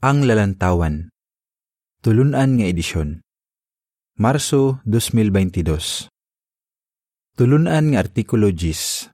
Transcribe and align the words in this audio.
Ang 0.00 0.24
Lalantawan. 0.24 1.12
Tulunan 2.00 2.56
nga 2.56 2.64
edisyon. 2.64 3.20
Marso 4.16 4.80
2022 4.88 6.08
Tulunan 7.36 7.84
nga 7.92 8.00
artikulo 8.00 8.48
10 8.48 9.12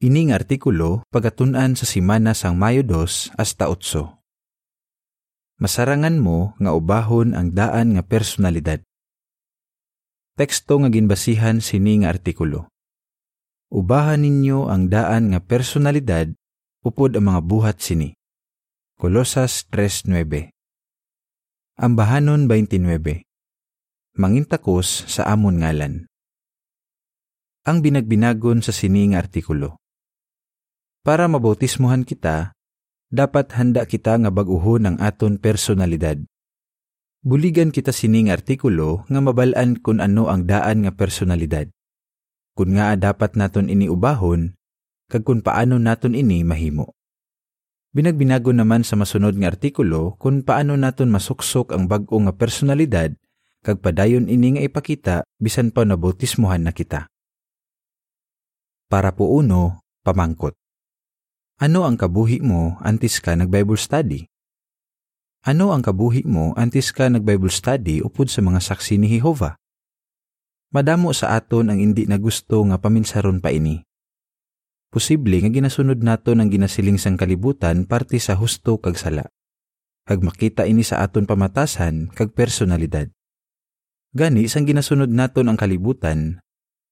Ini 0.00 0.20
nga 0.32 0.40
artikulo 0.40 1.04
pagatunan 1.12 1.76
sa 1.76 1.84
simana 1.84 2.32
sang 2.32 2.56
Mayo 2.56 2.80
2 2.88 3.36
hasta 3.36 3.68
8 3.68 5.60
Masarangan 5.60 6.16
mo 6.16 6.56
nga 6.56 6.72
ubahon 6.72 7.36
ang 7.36 7.52
daan 7.52 8.00
nga 8.00 8.02
personalidad. 8.08 8.80
Teksto 10.40 10.80
nga 10.80 10.88
ginbasihan 10.88 11.60
sini 11.60 12.00
nga 12.00 12.16
artikulo. 12.16 12.64
Ubahan 13.68 14.24
ninyo 14.24 14.72
ang 14.72 14.88
daan 14.88 15.36
nga 15.36 15.40
personalidad 15.44 16.32
upod 16.80 17.12
ang 17.12 17.28
mga 17.28 17.44
buhat 17.44 17.76
sini 17.84 18.16
Kolosas 19.00 19.64
3.9 19.72 20.52
Ambahanon 21.80 22.44
29 22.44 23.24
Mangintakos 24.20 25.08
sa 25.08 25.24
amon 25.24 25.64
ngalan 25.64 26.04
Ang 27.64 27.80
binagbinagon 27.80 28.60
sa 28.60 28.76
sining 28.76 29.16
artikulo 29.16 29.80
Para 31.00 31.32
mabautismuhan 31.32 32.04
kita, 32.04 32.52
dapat 33.08 33.48
handa 33.56 33.88
kita 33.88 34.20
nga 34.20 34.28
baguhon 34.28 34.84
ang 34.84 34.96
aton 35.00 35.40
personalidad. 35.40 36.20
Buligan 37.24 37.72
kita 37.72 37.96
sining 37.96 38.28
artikulo 38.28 39.08
nga 39.08 39.20
mabalaan 39.24 39.80
kung 39.80 40.04
ano 40.04 40.28
ang 40.28 40.44
daan 40.44 40.84
nga 40.84 40.92
personalidad. 40.92 41.72
Kung 42.52 42.76
nga 42.76 42.92
dapat 43.00 43.32
naton 43.32 43.72
ini 43.72 43.88
ubahon, 43.88 44.60
kag 45.08 45.24
kung 45.24 45.40
paano 45.40 45.80
naton 45.80 46.12
ini 46.12 46.44
mahimo. 46.44 46.99
Binagbinago 47.90 48.54
naman 48.54 48.86
sa 48.86 48.94
masunod 48.94 49.34
nga 49.34 49.50
artikulo 49.50 50.14
kung 50.22 50.46
paano 50.46 50.78
naton 50.78 51.10
masuksok 51.10 51.74
ang 51.74 51.90
bag-o 51.90 52.22
nga 52.22 52.30
personalidad 52.30 53.10
kag 53.66 53.82
padayon 53.82 54.30
ini 54.30 54.54
nga 54.54 54.62
ipakita 54.62 55.16
bisan 55.42 55.74
pa 55.74 55.82
nabautismuhan 55.82 56.62
na 56.62 56.70
kita. 56.70 57.10
Para 58.86 59.10
po 59.10 59.34
uno, 59.34 59.82
pamangkot. 60.06 60.54
Ano 61.58 61.82
ang 61.82 61.98
kabuhi 61.98 62.38
mo 62.38 62.78
antes 62.78 63.18
ka 63.18 63.34
nag-Bible 63.34 63.74
study? 63.74 64.22
Ano 65.42 65.74
ang 65.74 65.82
kabuhi 65.82 66.22
mo 66.22 66.54
antes 66.54 66.94
ka 66.94 67.10
nag-Bible 67.10 67.50
study 67.50 68.06
upod 68.06 68.30
sa 68.30 68.38
mga 68.38 68.62
saksi 68.62 69.02
ni 69.02 69.18
Jehova? 69.18 69.58
Madamo 70.70 71.10
sa 71.10 71.34
aton 71.34 71.74
ang 71.74 71.82
hindi 71.82 72.06
na 72.06 72.22
gusto 72.22 72.62
nga 72.70 72.78
paminsaron 72.78 73.42
pa 73.42 73.50
ini 73.50 73.82
posible 74.90 75.38
nga 75.38 75.50
ginasunod 75.50 76.02
nato 76.02 76.34
ng 76.34 76.50
ginasiling 76.50 76.98
sang 76.98 77.14
kalibutan 77.14 77.86
parte 77.86 78.18
sa 78.18 78.34
husto 78.34 78.82
kag 78.82 78.98
sala. 78.98 79.30
Kag 80.02 80.26
makita 80.26 80.66
ini 80.66 80.82
sa 80.82 81.06
aton 81.06 81.24
pamatasan 81.24 82.10
kag 82.10 82.34
personalidad. 82.34 83.06
Gani 84.10 84.50
sang 84.50 84.66
ginasunod 84.66 85.06
naton 85.06 85.46
ang 85.46 85.54
kalibutan, 85.54 86.42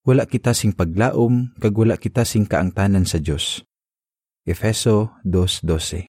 wala 0.06 0.22
kita 0.30 0.54
sing 0.54 0.70
paglaom 0.70 1.50
kag 1.58 1.74
wala 1.74 1.98
kita 1.98 2.22
sing 2.22 2.46
kaangtanan 2.46 3.02
sa 3.02 3.19
Dios. 3.19 3.66
Efeso 4.46 5.19
2:12. 5.26 6.06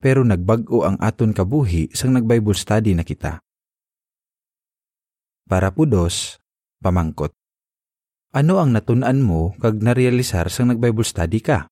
Pero 0.00 0.22
nagbag-o 0.22 0.86
ang 0.86 0.96
aton 1.02 1.34
kabuhi 1.34 1.90
sang 1.92 2.14
nag-Bible 2.14 2.56
study 2.56 2.94
na 2.94 3.02
kita. 3.02 3.42
Para 5.50 5.74
po 5.74 5.82
dos, 5.84 6.38
pamangkot. 6.78 7.39
Ano 8.30 8.62
ang 8.62 8.70
natunan 8.70 9.26
mo 9.26 9.58
kag 9.58 9.82
narealisar 9.82 10.54
sang 10.54 10.70
nag-Bible 10.70 11.02
study 11.02 11.42
ka? 11.42 11.66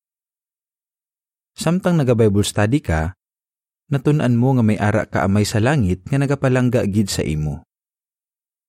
Samtang 1.54 2.02
naga-Bible 2.02 2.42
study 2.42 2.82
ka, 2.82 3.14
natunan 3.86 4.34
mo 4.34 4.58
nga 4.58 4.66
may 4.66 4.74
ara 4.74 5.06
ka 5.06 5.22
amay 5.22 5.46
sa 5.46 5.62
langit 5.62 6.02
nga 6.10 6.18
nagapalangga 6.18 6.82
gid 6.90 7.14
sa 7.14 7.22
imo. 7.22 7.62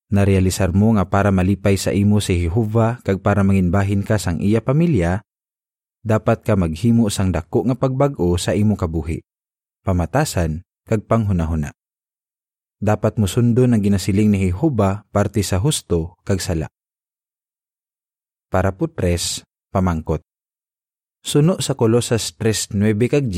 Narealisar 0.06 0.70
mo 0.70 0.94
nga 0.94 1.02
para 1.10 1.34
malipay 1.34 1.74
sa 1.74 1.90
imo 1.90 2.22
si 2.22 2.38
Jehova 2.38 3.02
kag 3.02 3.26
para 3.26 3.42
manginbahin 3.42 4.06
ka 4.06 4.22
sang 4.22 4.38
iya 4.38 4.62
pamilya, 4.62 5.26
dapat 6.06 6.46
ka 6.46 6.54
maghimo 6.54 7.10
sang 7.10 7.34
dako 7.34 7.66
nga 7.66 7.74
pagbag-o 7.74 8.38
sa 8.38 8.54
imo 8.54 8.78
kabuhi. 8.78 9.18
Pamatasan 9.82 10.62
kag 10.86 11.10
panghunahuna. 11.10 11.74
Dapat 12.78 13.18
mo 13.18 13.26
sundo 13.26 13.66
ang 13.66 13.82
ginasiling 13.82 14.30
ni 14.30 14.46
Jehova 14.46 15.02
parte 15.10 15.42
sa 15.42 15.58
husto 15.58 16.14
kag 16.22 16.38
sala 16.38 16.70
para 18.50 18.74
putres, 18.74 19.46
pamangkot. 19.70 20.26
Suno 21.22 21.62
sa 21.62 21.78
Kolosas 21.78 22.34
3.9 22.34 22.74
kag 23.06 23.30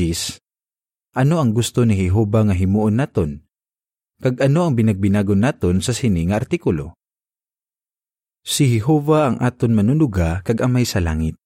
ano 1.13 1.37
ang 1.37 1.53
gusto 1.53 1.85
ni 1.85 1.93
Jehova 1.93 2.41
nga 2.41 2.57
himuon 2.57 2.97
naton? 2.97 3.45
Kag 4.17 4.41
ano 4.41 4.65
ang 4.65 4.73
binagbinagon 4.73 5.45
naton 5.45 5.77
sa 5.77 5.93
sining 5.93 6.33
artikulo? 6.33 6.97
Si 8.41 8.65
Jehova 8.65 9.29
ang 9.29 9.37
aton 9.37 9.77
manunuga 9.77 10.41
kag 10.41 10.65
amay 10.65 10.89
sa 10.89 10.97
langit. 10.97 11.37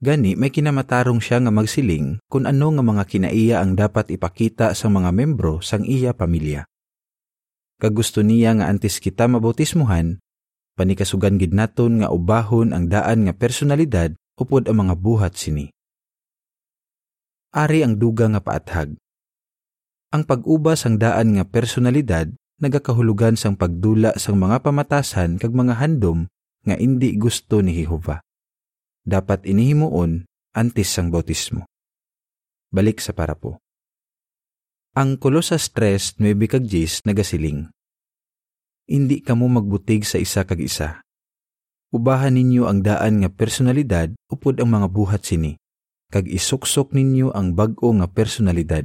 Gani 0.00 0.40
may 0.40 0.48
kinamatarong 0.48 1.20
siya 1.20 1.44
nga 1.44 1.52
magsiling 1.52 2.16
kung 2.32 2.48
ano 2.48 2.72
nga 2.72 2.80
mga 2.80 3.04
kinaiya 3.04 3.60
ang 3.60 3.76
dapat 3.76 4.08
ipakita 4.08 4.72
sa 4.72 4.88
mga 4.88 5.12
membro 5.12 5.60
sang 5.60 5.84
iya 5.84 6.16
pamilya. 6.16 6.64
Kag 7.76 7.92
gusto 7.92 8.24
niya 8.24 8.56
nga 8.56 8.72
antes 8.72 9.04
kita 9.04 9.28
mabautismuhan, 9.28 10.16
panikasugan 10.74 11.38
gid 11.38 11.54
naton 11.54 12.02
nga 12.02 12.10
ubahon 12.10 12.74
ang 12.74 12.90
daan 12.90 13.26
nga 13.26 13.34
personalidad 13.34 14.14
upod 14.38 14.66
ang 14.66 14.86
mga 14.86 14.94
buhat 14.98 15.38
sini. 15.38 15.70
Ari 17.54 17.86
ang 17.86 17.94
duga 18.02 18.26
nga 18.26 18.42
paathag. 18.42 18.98
Ang 20.10 20.22
pag-uba 20.26 20.74
sang 20.74 20.98
daan 20.98 21.38
nga 21.38 21.46
personalidad 21.46 22.30
nagakahulugan 22.58 23.34
sang 23.34 23.58
pagdula 23.58 24.14
sang 24.18 24.38
mga 24.38 24.62
pamatasan 24.62 25.38
kag 25.38 25.50
mga 25.50 25.78
handom 25.78 26.26
nga 26.66 26.74
indi 26.78 27.14
gusto 27.18 27.62
ni 27.62 27.74
Jehova. 27.78 28.22
Dapat 29.06 29.46
inihimuon 29.46 30.26
antes 30.54 30.90
sang 30.90 31.10
bautismo. 31.10 31.66
Balik 32.74 32.98
sa 33.02 33.14
parapo. 33.14 33.58
Ang 34.94 35.18
Kolosas 35.18 35.70
3, 35.74 36.22
9 36.22 36.34
kag 36.46 36.64
10 36.66 37.06
nagasiling 37.06 37.70
hindi 38.84 39.24
kamo 39.24 39.48
magbutig 39.48 40.04
sa 40.04 40.20
isa 40.20 40.44
kag 40.44 40.60
isa. 40.60 41.00
Ubahan 41.94 42.34
ninyo 42.34 42.66
ang 42.66 42.82
daan 42.82 43.22
nga 43.22 43.30
personalidad 43.30 44.12
upod 44.28 44.58
ang 44.58 44.74
mga 44.74 44.88
buhat 44.90 45.22
sini, 45.24 45.56
kag 46.10 46.26
isuksok 46.26 46.92
ninyo 46.92 47.32
ang 47.32 47.54
bag-o 47.54 47.94
nga 47.96 48.10
personalidad. 48.10 48.84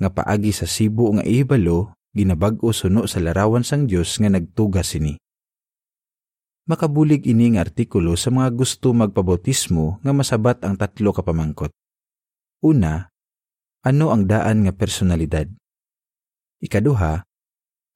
Nga 0.00 0.08
paagi 0.14 0.54
sa 0.54 0.64
sibo 0.64 1.10
nga 1.12 1.26
ihibalo, 1.26 1.92
ginabag-o 2.16 2.72
suno 2.72 3.04
sa 3.04 3.20
larawan 3.20 3.66
sang 3.66 3.84
Dios 3.84 4.16
nga 4.16 4.32
nagtuga 4.32 4.80
sini. 4.80 5.18
Makabulig 6.70 7.26
ini 7.26 7.54
nga 7.54 7.66
artikulo 7.66 8.14
sa 8.14 8.30
mga 8.30 8.54
gusto 8.54 8.94
magpabautismo 8.94 9.98
nga 10.00 10.12
masabat 10.14 10.62
ang 10.62 10.78
tatlo 10.78 11.10
ka 11.10 11.26
pamangkot. 11.26 11.74
Una, 12.62 13.10
ano 13.82 14.06
ang 14.14 14.28
daan 14.28 14.62
nga 14.62 14.72
personalidad? 14.76 15.50
Ikaduha, 16.62 17.26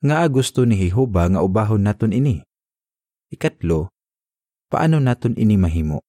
nga 0.05 0.29
gusto 0.29 0.69
ni 0.69 0.77
Jehova 0.77 1.33
nga 1.33 1.41
ubahon 1.41 1.81
naton 1.81 2.13
ini. 2.13 2.45
Ikatlo, 3.33 3.89
paano 4.69 5.01
naton 5.01 5.33
ini 5.41 5.57
mahimo? 5.57 6.05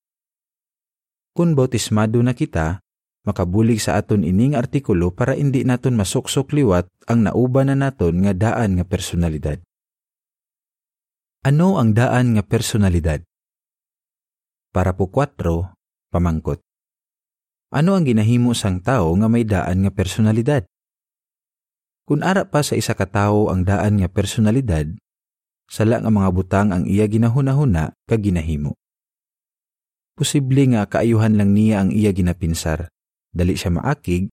Kung 1.32 1.56
bautismado 1.56 2.20
na 2.20 2.36
kita, 2.36 2.84
makabulig 3.24 3.80
sa 3.80 3.96
aton 3.96 4.28
ining 4.28 4.60
artikulo 4.60 5.16
para 5.16 5.32
hindi 5.32 5.64
naton 5.64 5.96
masuksok 5.96 6.52
liwat 6.52 6.92
ang 7.08 7.24
nauba 7.24 7.64
na 7.64 7.76
naton 7.80 8.20
nga 8.20 8.36
daan 8.36 8.76
nga 8.76 8.84
personalidad. 8.84 9.64
Ano 11.48 11.80
ang 11.80 11.96
daan 11.96 12.36
nga 12.36 12.44
personalidad? 12.44 13.24
Para 14.76 14.92
po 14.92 15.08
4, 15.08 15.72
pamangkot. 16.12 16.60
Ano 17.72 17.96
ang 17.96 18.04
ginahimo 18.04 18.52
sang 18.52 18.84
tao 18.84 19.16
nga 19.16 19.32
may 19.32 19.48
daan 19.48 19.88
nga 19.88 19.92
personalidad? 19.92 20.68
Kung 22.06 22.22
ara 22.22 22.46
pa 22.46 22.62
sa 22.62 22.78
isa 22.78 22.94
ka 22.94 23.10
tawo 23.10 23.50
ang 23.50 23.66
daan 23.66 23.98
nga 23.98 24.06
personalidad, 24.06 24.86
sala 25.66 25.98
nga 25.98 26.14
mga 26.14 26.30
butang 26.30 26.70
ang 26.70 26.86
iya 26.86 27.10
ginahuna-huna 27.10 27.98
kag 28.06 28.22
ginahimo. 28.22 28.78
Posible 30.14 30.70
nga 30.70 30.86
kaayuhan 30.86 31.34
lang 31.34 31.58
niya 31.58 31.82
ang 31.82 31.90
iya 31.90 32.14
ginapinsar, 32.14 32.94
dali 33.34 33.58
siya 33.58 33.74
maakig, 33.74 34.30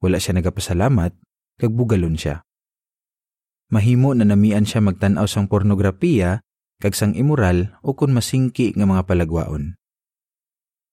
wala 0.00 0.16
siya 0.16 0.40
nagapasalamat, 0.40 1.12
kag 1.60 1.72
bugalon 1.76 2.16
siya. 2.16 2.40
Mahimo 3.68 4.16
na 4.16 4.24
namian 4.24 4.64
siya 4.64 4.80
magtanaw 4.80 5.28
sang 5.28 5.46
pornografiya 5.46 6.40
kag 6.80 6.96
sang 6.96 7.12
immoral 7.12 7.76
o 7.84 7.92
kun 7.92 8.16
masingki 8.16 8.72
nga 8.72 8.88
mga 8.88 9.04
palagwaon. 9.04 9.76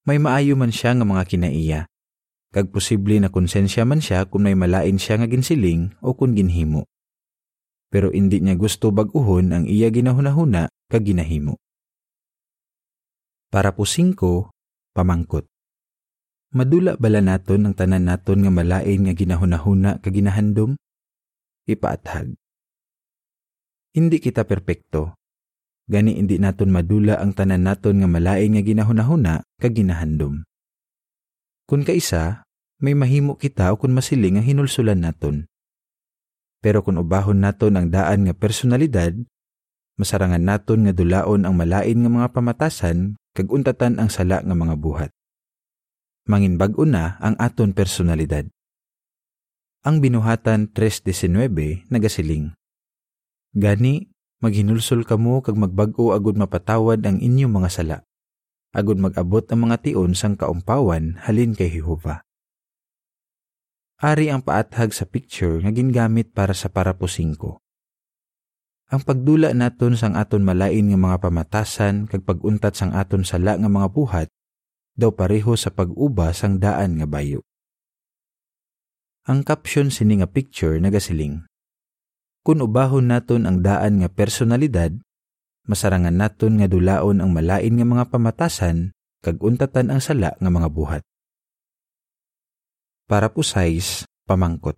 May 0.03 0.19
maayo 0.19 0.59
man 0.59 0.75
siya 0.75 0.91
nga 0.91 1.07
mga 1.07 1.23
kinaiya, 1.23 1.79
kag 2.55 2.71
posible 2.71 3.19
na 3.19 3.27
konsensya 3.27 3.83
man 3.83 3.99
siya 3.99 4.25
kung 4.25 4.47
may 4.47 4.55
malain 4.55 4.95
siya 4.95 5.19
nga 5.19 5.27
ginsiling 5.27 5.91
o 5.99 6.15
kung 6.15 6.33
ginhimo. 6.33 6.87
Pero 7.91 8.11
hindi 8.11 8.39
niya 8.39 8.55
gusto 8.55 8.91
bag-uhon 8.91 9.51
ang 9.51 9.63
iya 9.67 9.87
ginahunahuna 9.91 10.67
kag 10.87 11.03
ginahimo. 11.03 11.59
Para 13.47 13.71
po 13.75 13.87
singko, 13.87 14.51
pamangkot. 14.91 15.47
Madula 16.55 16.95
bala 16.95 17.19
naton 17.19 17.67
ang 17.67 17.75
tanan 17.75 18.07
naton 18.07 18.43
nga 18.43 18.51
malain 18.51 19.03
nga 19.03 19.13
ginahunahuna 19.15 19.99
kag 19.99 20.15
ginahandom? 20.15 20.79
Ipaathag. 21.67 22.31
Hindi 23.91 24.17
kita 24.23 24.47
perpekto. 24.47 25.19
Gani 25.87 26.15
hindi 26.15 26.39
naton 26.39 26.71
madula 26.71 27.19
ang 27.19 27.35
tanan 27.35 27.67
naton 27.67 27.99
nga 27.99 28.07
malain 28.07 28.55
nga 28.55 28.63
ginahunahuna 28.63 29.43
kag 29.59 29.75
ginahandom. 29.75 30.46
Kung 31.67 31.83
kaisa, 31.83 32.47
may 32.79 32.95
mahimo 32.95 33.35
kita 33.35 33.69
o 33.69 33.77
kung 33.77 33.91
masiling 33.91 34.39
ang 34.39 34.45
hinulsulan 34.47 35.03
naton. 35.03 35.51
Pero 36.63 36.81
kung 36.81 36.97
ubahon 36.97 37.43
naton 37.43 37.75
ang 37.75 37.91
daan 37.91 38.25
nga 38.25 38.33
personalidad, 38.33 39.13
masarangan 39.99 40.41
naton 40.41 40.87
nga 40.87 40.93
dulaon 40.95 41.43
ang 41.43 41.53
malain 41.53 41.99
nga 41.99 42.09
mga 42.09 42.29
pamatasan 42.31 43.19
kag 43.35 43.51
untatan 43.51 43.99
ang 43.99 44.09
sala 44.09 44.41
nga 44.41 44.55
mga 44.55 44.75
buhat 44.79 45.11
mangin 46.27 46.59
bag-o 46.59 46.83
na 46.83 47.15
ang 47.23 47.39
aton 47.39 47.71
personalidad. 47.71 48.43
Ang 49.87 50.03
binuhatan 50.03 50.67
3.19 50.75 51.87
nagasiling. 51.87 52.51
Gani, 53.55 54.11
maghinulsol 54.43 55.07
kamo 55.07 55.39
kag 55.39 55.55
magbag-o 55.55 56.11
agud 56.11 56.35
mapatawad 56.35 56.99
ang 57.07 57.23
inyong 57.23 57.49
mga 57.49 57.69
sala. 57.71 57.97
Agud 58.75 58.99
mag-abot 58.99 59.43
ang 59.47 59.67
mga 59.67 59.79
tion 59.83 60.11
sang 60.11 60.35
kaumpawan 60.35 61.15
halin 61.23 61.55
kay 61.55 61.71
Jehova. 61.71 62.23
Ari 63.97 64.29
ang 64.29 64.45
paathag 64.45 64.93
sa 64.93 65.09
picture 65.09 65.57
nga 65.63 65.73
gingamit 65.73 66.29
para 66.35 66.53
sa 66.53 66.69
parapusing 66.69 67.33
ko. 67.33 67.57
Ang 68.87 69.03
pagdula 69.03 69.51
naton 69.51 69.99
sang 69.99 70.15
aton 70.15 70.47
malain 70.47 70.87
nga 70.87 70.99
mga 70.99 71.17
pamatasan 71.19 72.07
kag 72.07 72.23
paguntat 72.23 72.77
sang 72.77 72.95
aton 72.95 73.27
sala 73.27 73.59
nga 73.59 73.67
mga 73.67 73.89
buhat 73.91 74.27
daw 74.95 75.11
pareho 75.11 75.57
sa 75.59 75.73
pag-uba 75.73 76.31
sang 76.31 76.61
daan 76.61 77.01
nga 77.01 77.07
bayo. 77.09 77.43
Ang 79.27 79.43
caption 79.43 79.91
sini 79.91 80.23
nga 80.23 80.29
picture 80.29 80.79
nagasiling. 80.79 81.43
Kung 82.47 82.63
ubahon 82.63 83.11
naton 83.11 83.43
ang 83.43 83.59
daan 83.59 83.99
nga 83.99 84.07
personalidad, 84.07 84.95
masarangan 85.67 86.15
naton 86.15 86.57
nga 86.57 86.67
dulaon 86.71 87.21
ang 87.21 87.29
malain 87.35 87.75
nga 87.75 87.85
mga 87.85 88.05
pamatasan 88.09 88.95
kag 89.21 89.37
untatan 89.43 89.91
ang 89.93 90.01
sala 90.01 90.33
nga 90.39 90.49
mga 90.49 90.69
buhat. 90.71 91.03
Para 93.07 93.27
po 93.31 93.43
size, 93.43 94.07
pamangkot. 94.27 94.75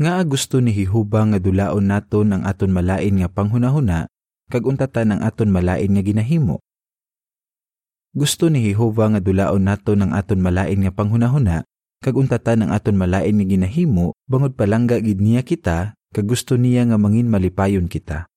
Nga 0.00 0.26
gusto 0.26 0.58
ni 0.58 0.74
Hihuba 0.74 1.22
nga 1.28 1.38
dulaon 1.38 1.86
naton 1.86 2.34
ang 2.34 2.42
aton 2.42 2.74
malain 2.74 3.14
nga 3.14 3.30
panghunahuna 3.30 4.10
kag 4.50 4.64
untatan 4.66 5.14
ang 5.14 5.20
aton 5.22 5.48
malain 5.54 5.88
nga 5.88 6.02
ginahimo 6.02 6.64
gusto 8.14 8.46
ni 8.46 8.70
Jehova 8.70 9.10
nga 9.10 9.18
dulaon 9.18 9.66
nato 9.66 9.98
ng 9.98 10.14
aton 10.14 10.38
malain 10.38 10.78
nga 10.86 10.94
panghunahuna 10.94 11.66
kag 11.98 12.14
untatan 12.14 12.62
ang 12.62 12.70
aton 12.70 12.94
malain 12.94 13.34
nga 13.34 13.42
ginahimo 13.42 14.14
bangod 14.30 14.54
palangga 14.54 15.02
gid 15.02 15.18
niya 15.18 15.42
kita 15.42 15.98
kag 16.14 16.26
gusto 16.30 16.54
niya 16.54 16.86
nga 16.86 16.94
mangin 16.94 17.26
malipayon 17.26 17.90
kita. 17.90 18.30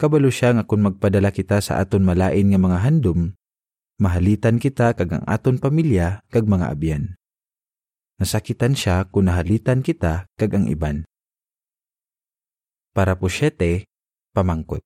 Kabalo 0.00 0.32
siya 0.32 0.56
nga 0.56 0.64
kung 0.64 0.80
magpadala 0.80 1.28
kita 1.28 1.60
sa 1.60 1.76
aton 1.76 2.00
malain 2.00 2.48
nga 2.48 2.56
mga 2.56 2.88
handom, 2.88 3.36
mahalitan 4.00 4.56
kita 4.56 4.96
kag 4.96 5.12
ang 5.12 5.24
aton 5.28 5.60
pamilya 5.60 6.24
kag 6.32 6.48
mga 6.48 6.72
abyan. 6.72 7.20
Nasakitan 8.16 8.72
siya 8.72 9.04
kung 9.12 9.28
nahalitan 9.28 9.84
kita 9.84 10.24
kag 10.40 10.56
ang 10.56 10.72
iban. 10.72 11.04
Para 12.96 13.12
po 13.12 13.28
siyete, 13.28 13.84
pamangkot. 14.32 14.80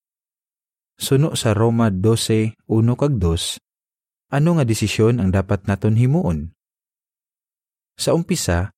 Suno 0.99 1.39
sa 1.39 1.55
Roma 1.55 1.95
12, 1.95 2.59
1 2.67 2.99
kag 2.99 3.15
2, 3.15 4.35
ano 4.35 4.51
nga 4.59 4.65
desisyon 4.67 5.23
ang 5.23 5.31
dapat 5.31 5.71
naton 5.71 5.95
himuon? 5.95 6.51
Sa 7.95 8.19
umpisa, 8.19 8.74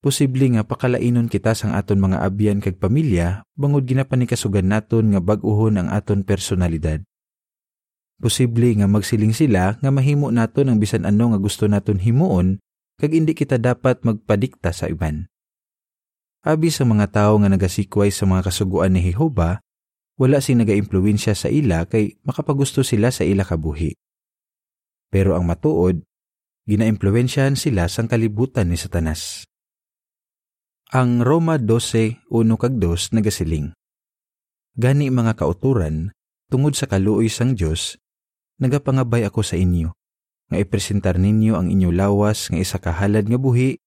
posible 0.00 0.48
nga 0.56 0.64
pakalainon 0.64 1.28
kita 1.28 1.52
sang 1.52 1.76
aton 1.76 2.00
mga 2.00 2.24
abyan 2.24 2.58
kag 2.58 2.80
pamilya 2.80 3.44
bangod 3.54 3.84
ginapanikasugan 3.84 4.72
naton 4.72 5.12
nga 5.12 5.20
bag-uhon 5.20 5.76
ang 5.76 5.88
aton 5.92 6.24
personalidad. 6.24 7.04
Posible 8.20 8.76
nga 8.76 8.88
magsiling 8.88 9.32
sila 9.32 9.76
nga 9.80 9.90
mahimo 9.92 10.28
naton 10.32 10.72
ang 10.72 10.76
bisan 10.80 11.08
ano 11.08 11.32
nga 11.32 11.38
gusto 11.40 11.68
naton 11.68 12.00
himuon 12.00 12.60
kag 13.00 13.12
indi 13.16 13.32
kita 13.32 13.56
dapat 13.56 14.04
magpadikta 14.04 14.72
sa 14.72 14.88
iban. 14.88 15.28
Abi 16.40 16.72
sa 16.72 16.88
mga 16.88 17.12
tao 17.12 17.36
nga 17.40 17.52
nagasikway 17.52 18.08
sa 18.08 18.24
mga 18.24 18.48
kasuguan 18.48 18.96
ni 18.96 19.04
Jehova, 19.12 19.60
wala 20.16 20.40
sing 20.40 20.60
nagaimpluwensya 20.60 21.36
sa 21.36 21.52
ila 21.52 21.84
kay 21.84 22.16
makapagusto 22.24 22.80
sila 22.80 23.12
sa 23.12 23.24
ila 23.24 23.44
kabuhi. 23.44 23.92
Pero 25.12 25.36
ang 25.36 25.48
matuod, 25.48 26.00
ginaimpluensyahan 26.64 27.56
sila 27.56 27.88
sang 27.88 28.08
kalibutan 28.08 28.68
ni 28.68 28.76
Satanas. 28.76 29.49
Ang 30.90 31.22
Roma 31.22 31.54
12, 31.54 32.26
1 32.26 32.50
kag 32.58 32.74
2 32.82 33.14
nagasiling. 33.14 33.70
Gani 34.74 35.06
mga 35.06 35.38
kauturan, 35.38 36.10
tungod 36.50 36.74
sa 36.74 36.90
kaluoy 36.90 37.30
sang 37.30 37.54
Dios, 37.54 37.94
nagapangabay 38.58 39.22
ako 39.22 39.46
sa 39.46 39.54
inyo, 39.54 39.94
nga 40.50 40.58
ipresentar 40.58 41.14
ninyo 41.14 41.54
ang 41.54 41.70
inyo 41.70 41.94
lawas 41.94 42.50
nga 42.50 42.58
isa 42.58 42.82
kahalad 42.82 43.30
nga 43.30 43.38
buhi, 43.38 43.78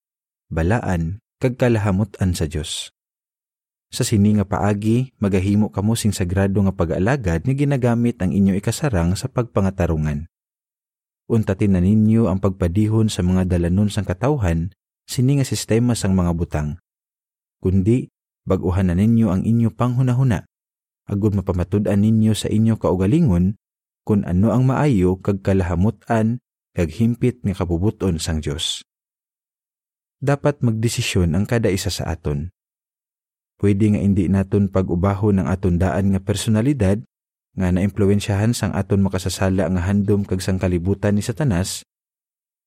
balaan, 0.48 1.20
kag 1.44 1.60
kalahamutan 1.60 2.32
sa 2.32 2.48
Dios. 2.48 2.96
Sa 3.92 4.08
sini 4.08 4.40
nga 4.40 4.48
paagi, 4.48 5.12
magahimo 5.20 5.76
kamo 5.76 6.00
sing 6.00 6.16
sagrado 6.16 6.64
nga 6.64 6.72
pag-alagad 6.72 7.44
nga 7.44 7.56
ginagamit 7.56 8.16
ang 8.24 8.32
inyo 8.32 8.56
ikasarang 8.56 9.20
sa 9.20 9.28
pagpangatarungan 9.28 10.32
untatin 11.34 11.74
na 11.76 11.82
ninyo 11.82 12.28
ang 12.28 12.40
pagpadihon 12.40 13.08
sa 13.08 13.24
mga 13.24 13.48
dalanon 13.48 13.88
sang 13.88 14.06
katawhan, 14.06 14.76
sini 15.08 15.40
nga 15.40 15.48
sistema 15.48 15.96
sang 15.96 16.14
mga 16.14 16.32
butang. 16.36 16.83
Kundi, 17.64 18.12
baguhan 18.44 18.92
na 18.92 18.96
ninyo 19.00 19.32
ang 19.32 19.48
inyo 19.48 19.72
panghunahuna, 19.72 20.44
agud 21.08 21.32
mapamatud-an 21.32 22.04
ninyo 22.04 22.36
sa 22.36 22.52
inyo 22.52 22.76
kaugalingon, 22.76 23.56
kung 24.04 24.28
ano 24.28 24.52
ang 24.52 24.68
maayo 24.68 25.16
kag 25.24 25.40
kalahamutan 25.40 26.44
kag 26.76 26.92
himpit 26.92 27.40
nga 27.48 27.56
kabubuton 27.56 28.20
sang 28.20 28.44
Dios. 28.44 28.84
Dapat 30.20 30.60
magdesisyon 30.60 31.40
ang 31.40 31.48
kada 31.48 31.72
isa 31.72 31.88
sa 31.88 32.12
aton. 32.12 32.52
Pwede 33.56 33.96
nga 33.96 34.04
hindi 34.04 34.28
naton 34.28 34.68
pag-ubahon 34.68 35.40
ang 35.40 35.48
aton 35.48 35.80
daan 35.80 36.12
nga 36.12 36.20
personalidad 36.20 37.00
nga 37.56 37.72
naimpluwensyahan 37.72 38.52
sang 38.52 38.76
aton 38.76 39.00
makasasala 39.08 39.72
nga 39.72 39.82
handom 39.88 40.28
kag 40.28 40.44
sang 40.44 40.60
kalibutan 40.60 41.16
ni 41.16 41.24
Satanas, 41.24 41.88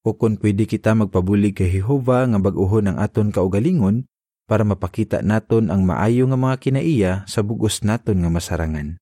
o 0.08 0.16
kung 0.16 0.40
pwede 0.40 0.64
kita 0.64 0.96
magpabulig 0.96 1.52
kay 1.52 1.68
Jehova 1.68 2.24
nga 2.24 2.40
bag-uhon 2.40 2.88
ang 2.88 2.96
aton 2.96 3.28
kaugalingon 3.28 4.08
para 4.46 4.62
mapakita 4.62 5.20
naton 5.26 5.68
ang 5.68 5.82
maayo 5.82 6.30
nga 6.30 6.38
mga 6.38 6.56
kinaiya 6.62 7.12
sa 7.26 7.42
bugos 7.42 7.82
naton 7.82 8.22
nga 8.22 8.30
masarangan. 8.30 8.96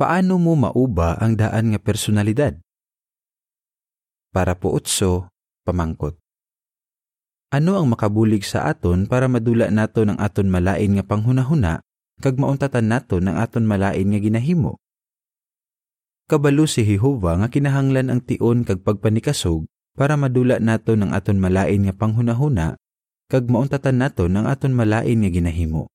Paano 0.00 0.40
mo 0.40 0.56
mauba 0.56 1.20
ang 1.20 1.36
daan 1.36 1.76
nga 1.76 1.80
personalidad? 1.80 2.56
Para 4.32 4.56
po 4.56 4.72
utso, 4.72 5.28
pamangkot. 5.68 6.16
Ano 7.48 7.80
ang 7.80 7.88
makabulig 7.88 8.44
sa 8.44 8.68
aton 8.68 9.08
para 9.08 9.24
madula 9.24 9.72
naton 9.72 10.12
ang 10.12 10.18
aton 10.20 10.48
malain 10.52 10.96
nga 10.96 11.04
panghunahuna 11.04 11.80
kag 12.20 12.36
mauntatan 12.36 12.92
nato 12.92 13.22
ng 13.22 13.32
aton 13.32 13.64
malain 13.64 14.04
nga 14.04 14.20
ginahimo. 14.20 14.76
Kabalo 16.28 16.68
si 16.68 16.84
Jehova 16.84 17.40
nga 17.40 17.48
kinahanglan 17.48 18.12
ang 18.12 18.20
tion 18.20 18.68
kag 18.68 18.84
pagpanikasog 18.84 19.64
para 19.96 20.14
madula 20.20 20.60
nato 20.60 20.92
ng 20.92 21.10
aton 21.10 21.40
malain 21.40 21.88
nga 21.88 21.94
panghunahuna 21.96 22.76
kag 23.28 23.46
mauntatan 23.46 24.00
nato 24.00 24.26
ng 24.26 24.48
aton 24.48 24.72
malain 24.72 25.20
nga 25.20 25.30
ginahimo. 25.30 25.92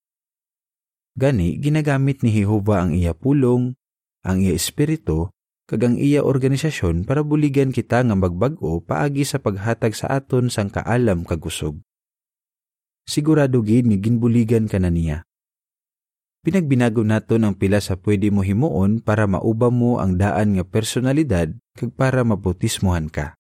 Gani 1.18 1.58
ginagamit 1.62 2.22
ni 2.22 2.34
Jehova 2.34 2.86
ang 2.86 2.94
iya 2.94 3.14
pulong, 3.14 3.78
ang 4.26 4.38
iya 4.42 4.54
espiritu 4.54 5.30
kag 5.66 5.82
ang 5.84 5.96
iya 5.98 6.22
organisasyon 6.22 7.06
para 7.06 7.26
buligan 7.26 7.74
kita 7.74 8.02
nga 8.06 8.16
magbag-o 8.16 8.82
paagi 8.82 9.26
sa 9.26 9.42
paghatag 9.42 9.98
sa 9.98 10.10
aton 10.14 10.54
sang 10.54 10.70
kaalam 10.70 11.26
kag 11.26 11.42
usog. 11.42 11.82
Sigurado 13.04 13.60
gid 13.66 13.90
nga 13.90 14.00
ginbuligan 14.00 14.72
ka 14.72 14.80
na 14.80 14.88
niya 14.88 15.28
Pinagbinago 16.44 17.08
nato 17.08 17.40
ang 17.40 17.56
pila 17.56 17.80
sa 17.80 17.96
pwede 17.96 18.28
mo 18.28 18.44
himuon 18.44 19.00
para 19.00 19.24
mauba 19.24 19.72
mo 19.72 20.04
ang 20.04 20.20
daan 20.20 20.60
nga 20.60 20.68
personalidad 20.68 21.56
kag 21.72 21.96
para 21.96 22.20
mabutismohan 22.28 23.08
ka. 23.08 23.40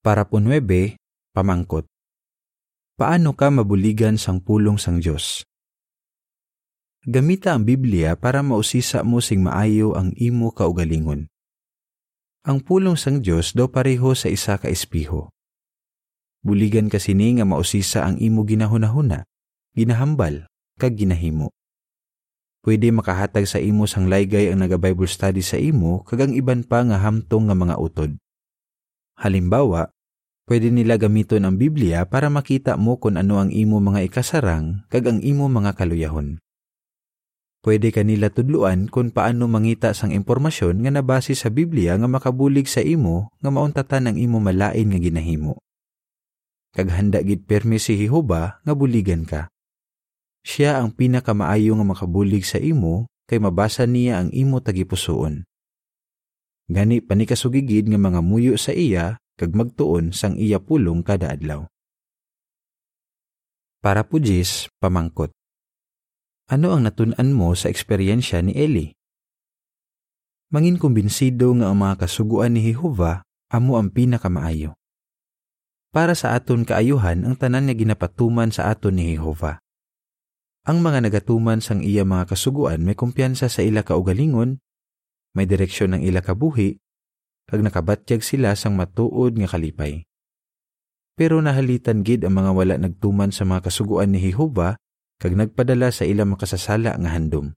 Para 0.00 0.24
po 0.24 0.40
9, 0.40 0.96
pamangkot. 1.36 1.84
Paano 2.98 3.30
ka 3.30 3.46
mabuligan 3.46 4.18
sang 4.18 4.42
pulong 4.42 4.74
sang 4.74 4.98
Dios? 4.98 5.46
Gamita 7.06 7.54
ang 7.54 7.62
Biblia 7.62 8.18
para 8.18 8.42
mausisa 8.42 9.06
mo 9.06 9.22
sing 9.22 9.38
maayo 9.38 9.94
ang 9.94 10.10
imo 10.18 10.50
kaugalingon. 10.50 11.30
Ang 12.42 12.58
pulong 12.58 12.98
sang 12.98 13.22
Dios 13.22 13.54
daw 13.54 13.70
pareho 13.70 14.18
sa 14.18 14.26
isa 14.26 14.58
ka 14.58 14.66
espiho. 14.66 15.30
Buligan 16.42 16.90
kasi 16.90 17.14
ni 17.14 17.38
nga 17.38 17.46
mausisa 17.46 18.02
ang 18.02 18.18
imo 18.18 18.42
ginahunahuna, 18.42 19.22
ginahambal, 19.78 20.50
kag 20.74 20.98
ginahimo. 20.98 21.54
pwede 22.66 22.90
makahatag 22.90 23.46
sa 23.46 23.62
imo 23.62 23.86
sang 23.86 24.10
laygay 24.10 24.50
ang 24.50 24.66
naga-Bible 24.66 25.06
study 25.06 25.38
sa 25.38 25.54
imo 25.54 26.02
kag 26.02 26.26
ang 26.26 26.32
iban 26.34 26.66
pa 26.66 26.82
nga 26.82 26.98
hamtong 26.98 27.46
nga 27.46 27.54
mga 27.54 27.78
utod. 27.78 28.18
Halimbawa, 29.22 29.94
pwede 30.48 30.72
nila 30.72 30.96
gamiton 30.96 31.44
ang 31.44 31.60
Biblia 31.60 32.08
para 32.08 32.32
makita 32.32 32.80
mo 32.80 32.96
kung 32.96 33.20
ano 33.20 33.36
ang 33.36 33.52
imo 33.52 33.78
mga 33.84 34.08
ikasarang 34.08 34.88
kag 34.88 35.04
ang 35.04 35.20
imo 35.20 35.46
mga 35.46 35.76
kaluyahon. 35.76 36.40
Pwede 37.60 37.92
kanila 37.92 38.32
tudluan 38.32 38.88
kung 38.88 39.12
paano 39.12 39.44
mangita 39.44 39.92
sang 39.92 40.08
impormasyon 40.16 40.80
nga 40.80 40.90
nabase 40.94 41.36
sa 41.36 41.52
Biblia 41.52 42.00
nga 42.00 42.08
makabulig 42.08 42.64
sa 42.64 42.80
imo 42.80 43.28
nga 43.44 43.52
mauntatan 43.52 44.08
ang 44.08 44.16
imo 44.16 44.40
malain 44.40 44.88
nga 44.88 44.96
ginahimo. 44.96 45.60
Kag 46.72 46.88
handa 46.96 47.20
gid 47.20 47.44
permi 47.44 47.76
si 47.76 48.00
Jehova 48.00 48.64
nga 48.64 48.72
buligan 48.72 49.28
ka. 49.28 49.52
Siya 50.48 50.80
ang 50.80 50.96
pinakamaayo 50.96 51.76
nga 51.76 51.86
makabulig 51.92 52.48
sa 52.48 52.56
imo 52.56 53.04
kay 53.28 53.36
mabasa 53.36 53.84
niya 53.84 54.24
ang 54.24 54.32
imo 54.32 54.64
tagipusoon. 54.64 55.44
Gani 56.72 57.04
panikasugigid 57.04 57.90
nga 57.92 58.00
mga 58.00 58.24
muyo 58.24 58.56
sa 58.56 58.72
iya 58.72 59.20
kag 59.38 59.54
magtuon 59.54 60.10
sang 60.10 60.34
iya 60.34 60.58
pulong 60.58 61.06
kada 61.06 61.30
adlaw. 61.30 61.70
Para 63.78 64.02
pujis, 64.02 64.66
pamangkot. 64.82 65.30
Ano 66.50 66.74
ang 66.74 66.82
natunan 66.82 67.30
mo 67.30 67.54
sa 67.54 67.70
eksperyensya 67.70 68.42
ni 68.42 68.58
Eli? 68.58 68.90
Mangin 70.50 70.82
kumbinsido 70.82 71.54
nga 71.54 71.70
ang 71.70 71.78
mga 71.78 72.08
kasuguan 72.08 72.58
ni 72.58 72.66
Jehova 72.66 73.22
amo 73.54 73.78
ang 73.78 73.94
pinakamaayo. 73.94 74.74
Para 75.94 76.18
sa 76.18 76.34
aton 76.34 76.66
kaayuhan 76.66 77.22
ang 77.22 77.38
tanan 77.38 77.70
nga 77.70 77.76
ginapatuman 77.76 78.50
sa 78.50 78.68
aton 78.74 78.98
ni 78.98 79.14
Jehova. 79.14 79.62
Ang 80.66 80.84
mga 80.84 81.08
nagatuman 81.08 81.64
sang 81.64 81.80
iya 81.80 82.04
mga 82.04 82.34
kasuguan 82.34 82.84
may 82.84 82.92
kumpiyansa 82.92 83.48
sa 83.48 83.64
ila 83.64 83.86
kaugalingon, 83.86 84.60
may 85.32 85.48
direksyon 85.48 85.96
ng 85.96 86.02
ila 86.04 86.20
kabuhi, 86.20 86.76
kag 87.48 87.64
nakabatyag 87.64 88.20
sila 88.20 88.52
sang 88.52 88.76
matuod 88.76 89.40
nga 89.40 89.48
kalipay. 89.48 90.04
Pero 91.16 91.40
nahalitan 91.40 92.04
gid 92.04 92.22
ang 92.22 92.36
mga 92.38 92.50
wala 92.52 92.74
nagtuman 92.76 93.32
sa 93.32 93.48
mga 93.48 93.66
kasuguan 93.66 94.12
ni 94.12 94.20
Jehova 94.20 94.76
kag 95.18 95.34
nagpadala 95.34 95.90
sa 95.90 96.06
ilang 96.06 96.36
makasasala 96.36 96.94
nga 96.94 97.10
handom. 97.10 97.56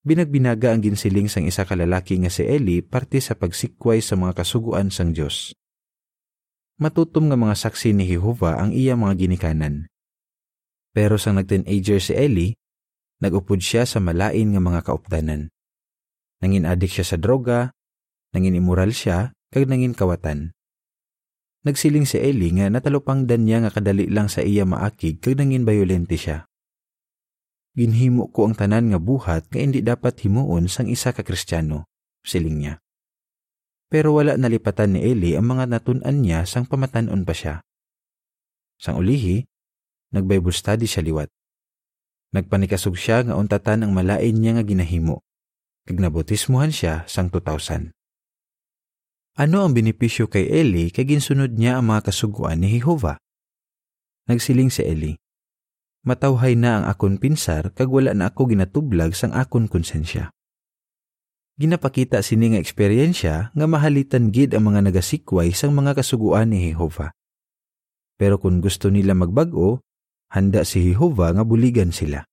Binagbinaga 0.00 0.72
ang 0.72 0.80
ginsiling 0.80 1.28
sang 1.28 1.44
isa 1.44 1.68
ka 1.68 1.76
lalaki 1.76 2.16
nga 2.24 2.32
si 2.32 2.40
Eli 2.42 2.80
parte 2.80 3.20
sa 3.20 3.36
pagsikway 3.36 4.00
sa 4.00 4.16
mga 4.16 4.32
kasuguan 4.32 4.88
sang 4.88 5.12
Dios. 5.12 5.52
Matutom 6.80 7.28
nga 7.28 7.36
mga 7.36 7.52
saksi 7.52 7.92
ni 7.92 8.08
Jehova 8.08 8.56
ang 8.56 8.72
iya 8.72 8.96
mga 8.96 9.20
ginikanan. 9.20 9.92
Pero 10.96 11.20
sang 11.20 11.36
nag-teenager 11.36 12.00
si 12.00 12.16
Eli, 12.16 12.56
nagupod 13.20 13.60
siya 13.60 13.84
sa 13.84 14.00
malain 14.00 14.56
nga 14.56 14.58
mga 14.64 14.80
kaupdanan. 14.88 15.52
Nangin 16.40 16.64
adik 16.64 16.96
siya 16.96 17.04
sa 17.04 17.16
droga, 17.20 17.76
nangin 18.34 18.58
immoral 18.58 18.94
siya, 18.94 19.34
kag 19.50 19.66
nangin 19.66 19.94
kawatan. 19.94 20.54
Nagsiling 21.60 22.08
si 22.08 22.16
Eli 22.16 22.56
nga 22.56 22.72
natalupangdan 22.72 23.44
niya 23.44 23.60
nga 23.60 23.70
kadali 23.74 24.08
lang 24.08 24.32
sa 24.32 24.40
iya 24.40 24.64
maakig 24.64 25.20
kag 25.20 25.36
nangin 25.36 25.68
bayolente 25.68 26.16
siya. 26.16 26.48
Ginhimo 27.76 28.32
ko 28.32 28.50
ang 28.50 28.56
tanan 28.56 28.90
nga 28.90 28.98
buhat 28.98 29.52
nga 29.52 29.58
hindi 29.60 29.84
dapat 29.84 30.18
himuon 30.24 30.66
sang 30.66 30.88
isa 30.90 31.14
ka 31.14 31.22
Kristiyano, 31.22 31.86
siling 32.24 32.58
niya. 32.58 32.74
Pero 33.90 34.16
wala 34.16 34.38
nalipatan 34.38 34.96
ni 34.96 35.04
Eli 35.04 35.34
ang 35.34 35.50
mga 35.50 35.66
natun-an 35.66 36.22
niya 36.22 36.46
sang 36.46 36.66
pamatanon 36.66 37.26
pa 37.26 37.34
siya. 37.34 37.54
Sang 38.80 38.96
ulihi, 38.96 39.44
nag-Bible 40.16 40.54
study 40.54 40.88
siya 40.88 41.04
liwat. 41.04 41.28
Nagpanikasog 42.30 42.94
siya 42.94 43.26
nga 43.26 43.34
untatan 43.34 43.82
ang 43.84 43.92
malain 43.92 44.32
niya 44.32 44.56
nga 44.56 44.64
ginahimo. 44.64 45.26
Kag 45.84 45.98
nabotismuhan 45.98 46.70
siya 46.70 47.02
sang 47.10 47.28
2000. 47.28 47.90
Ano 49.38 49.62
ang 49.62 49.76
benepisyo 49.76 50.26
kay 50.26 50.48
Eli 50.50 50.90
kay 50.90 51.06
ginsunod 51.06 51.54
niya 51.54 51.78
ang 51.78 51.92
mga 51.92 52.10
kasuguan 52.10 52.64
ni 52.64 52.74
Jehova? 52.80 53.20
Nagsiling 54.26 54.70
si 54.70 54.82
Eli, 54.82 55.14
Matawhay 56.00 56.56
na 56.56 56.80
ang 56.80 56.84
akon 56.88 57.20
pinsar 57.20 57.76
kag 57.76 57.92
wala 57.92 58.16
na 58.16 58.32
ako 58.32 58.56
ginatublag 58.56 59.12
sang 59.12 59.36
akon 59.36 59.68
konsensya. 59.68 60.32
Ginapakita 61.60 62.24
sini 62.24 62.56
nga 62.56 62.60
eksperyensya 62.64 63.52
nga 63.52 63.66
mahalitan 63.68 64.32
gid 64.32 64.56
ang 64.56 64.72
mga 64.72 64.88
nagasikway 64.88 65.52
sang 65.52 65.76
mga 65.76 66.00
kasuguan 66.00 66.56
ni 66.56 66.72
Jehova. 66.72 67.12
Pero 68.16 68.40
kung 68.40 68.64
gusto 68.64 68.88
nila 68.88 69.12
magbago, 69.12 69.84
handa 70.32 70.64
si 70.64 70.88
Jehova 70.88 71.36
nga 71.36 71.44
buligan 71.44 71.92
sila. 71.92 72.24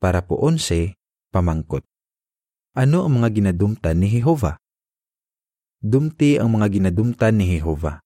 Para 0.00 0.24
po 0.24 0.40
onse, 0.40 0.96
pamangkot. 1.28 1.84
Ano 2.80 3.04
ang 3.04 3.20
mga 3.20 3.28
ginadumtan 3.28 4.00
ni 4.00 4.08
Jehova? 4.08 4.56
Dumti 5.80 6.36
ang 6.36 6.52
mga 6.52 6.68
ginadumtan 6.68 7.40
ni 7.40 7.56
Jehova. 7.56 8.04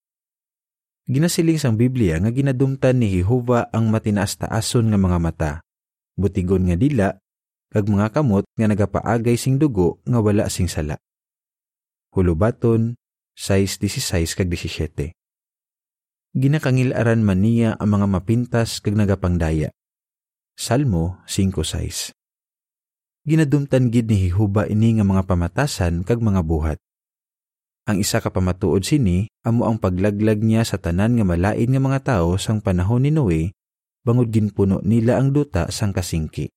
Ginasiling 1.05 1.61
sang 1.61 1.77
Biblia 1.77 2.17
nga 2.23 2.31
ginadumtan 2.33 3.03
ni 3.03 3.13
Jehova 3.13 3.69
ang 3.75 3.93
matinaas-taason 3.93 4.89
nga 4.89 4.97
mga 4.97 5.19
mata, 5.21 5.53
butigon 6.17 6.65
nga 6.71 6.79
dila, 6.79 7.09
kag 7.75 7.91
mga 7.91 8.15
kamot 8.15 8.47
nga 8.55 8.71
nagapaagay 8.71 9.35
sing 9.35 9.59
dugo 9.59 9.99
nga 10.07 10.23
wala 10.23 10.47
sing 10.47 10.71
sala. 10.71 10.97
Hulubaton 12.15 12.95
6:16 13.35 14.39
kag 14.39 14.47
17. 14.47 15.11
Ginakangilaran 16.39 17.27
man 17.27 17.43
niya 17.43 17.75
ang 17.75 17.99
mga 17.99 18.07
mapintas 18.07 18.79
kag 18.79 18.95
nagapangdaya. 18.95 19.75
Salmo 20.55 21.19
5:6. 21.27 22.15
Ginadumtan 23.27 23.91
gid 23.91 24.07
ni 24.07 24.31
Jehova 24.31 24.71
ini 24.71 24.95
nga 24.95 25.05
mga 25.05 25.27
pamatasan 25.27 26.07
kag 26.07 26.23
mga 26.23 26.47
buhat. 26.47 26.79
Ang 27.85 28.01
isa 28.01 28.17
ka 28.25 28.33
pamatuod 28.33 28.81
sini 28.81 29.29
amo 29.45 29.69
ang 29.69 29.77
paglaglag 29.77 30.41
niya 30.41 30.65
sa 30.65 30.81
tanan 30.81 31.21
nga 31.21 31.25
malain 31.29 31.69
nga 31.69 31.83
mga 31.85 32.01
tao 32.01 32.41
sang 32.41 32.65
panahon 32.65 33.05
ni 33.05 33.13
Noe 33.13 33.53
bangod 34.01 34.33
ginpuno 34.33 34.81
nila 34.81 35.21
ang 35.21 35.37
duta 35.37 35.69
sang 35.69 35.93
kasingki. 35.93 36.49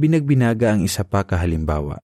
Binagbinaga 0.00 0.72
ang 0.72 0.80
isa 0.88 1.04
pa 1.04 1.28
ka 1.28 1.36
halimbawa. 1.36 2.00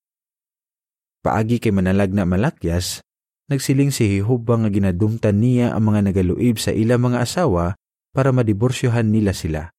Paagi 1.25 1.57
kay 1.57 1.73
manalag 1.73 2.13
na 2.13 2.29
malakyas, 2.29 3.01
nagsiling 3.49 3.93
si 3.93 4.09
Jehova 4.13 4.61
nga 4.61 4.69
ginadumtan 4.69 5.41
niya 5.41 5.73
ang 5.73 5.89
mga 5.89 6.13
nagaluib 6.13 6.61
sa 6.61 6.77
ila 6.77 7.01
mga 7.01 7.25
asawa 7.25 7.81
para 8.13 8.29
madiborsyohan 8.29 9.09
nila 9.09 9.33
sila. 9.33 9.73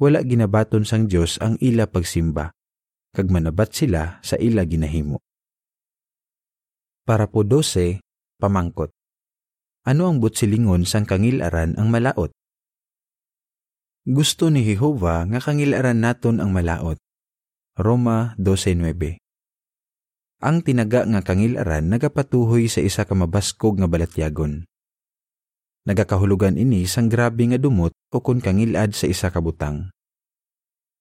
Wala 0.00 0.24
ginabaton 0.24 0.88
sang 0.88 1.08
Dios 1.08 1.40
ang 1.44 1.60
ila 1.60 1.88
pagsimba, 1.88 2.52
kag 3.12 3.28
manabat 3.28 3.72
sila 3.72 4.20
sa 4.20 4.36
ila 4.40 4.64
ginahimo. 4.64 5.25
Para 7.06 7.30
po 7.30 7.46
12, 7.46 8.02
pamangkot. 8.42 8.90
Ano 9.86 10.10
ang 10.10 10.18
butsilingon 10.18 10.82
sang 10.82 11.06
kangilaran 11.06 11.78
ang 11.78 11.86
malaot? 11.86 12.34
Gusto 14.02 14.50
ni 14.50 14.66
Jehova 14.66 15.22
nga 15.30 15.38
kangilaran 15.38 16.02
naton 16.02 16.42
ang 16.42 16.50
malaot. 16.50 16.98
Roma 17.78 18.34
12.9 18.42 19.22
Ang 20.42 20.66
tinaga 20.66 21.06
nga 21.06 21.22
kangilaran 21.22 21.86
nagapatuhoy 21.94 22.66
sa 22.66 22.82
isa 22.82 23.06
ka 23.06 23.14
mabaskog 23.14 23.78
nga 23.78 23.86
balatyagon. 23.86 24.66
Nagakahulugan 25.86 26.58
ini 26.58 26.90
sang 26.90 27.06
grabe 27.06 27.46
nga 27.46 27.58
dumot 27.62 27.94
o 28.10 28.18
kun 28.18 28.42
kangilad 28.42 28.98
sa 28.98 29.06
isa 29.06 29.30
ka 29.30 29.38
butang. 29.38 29.94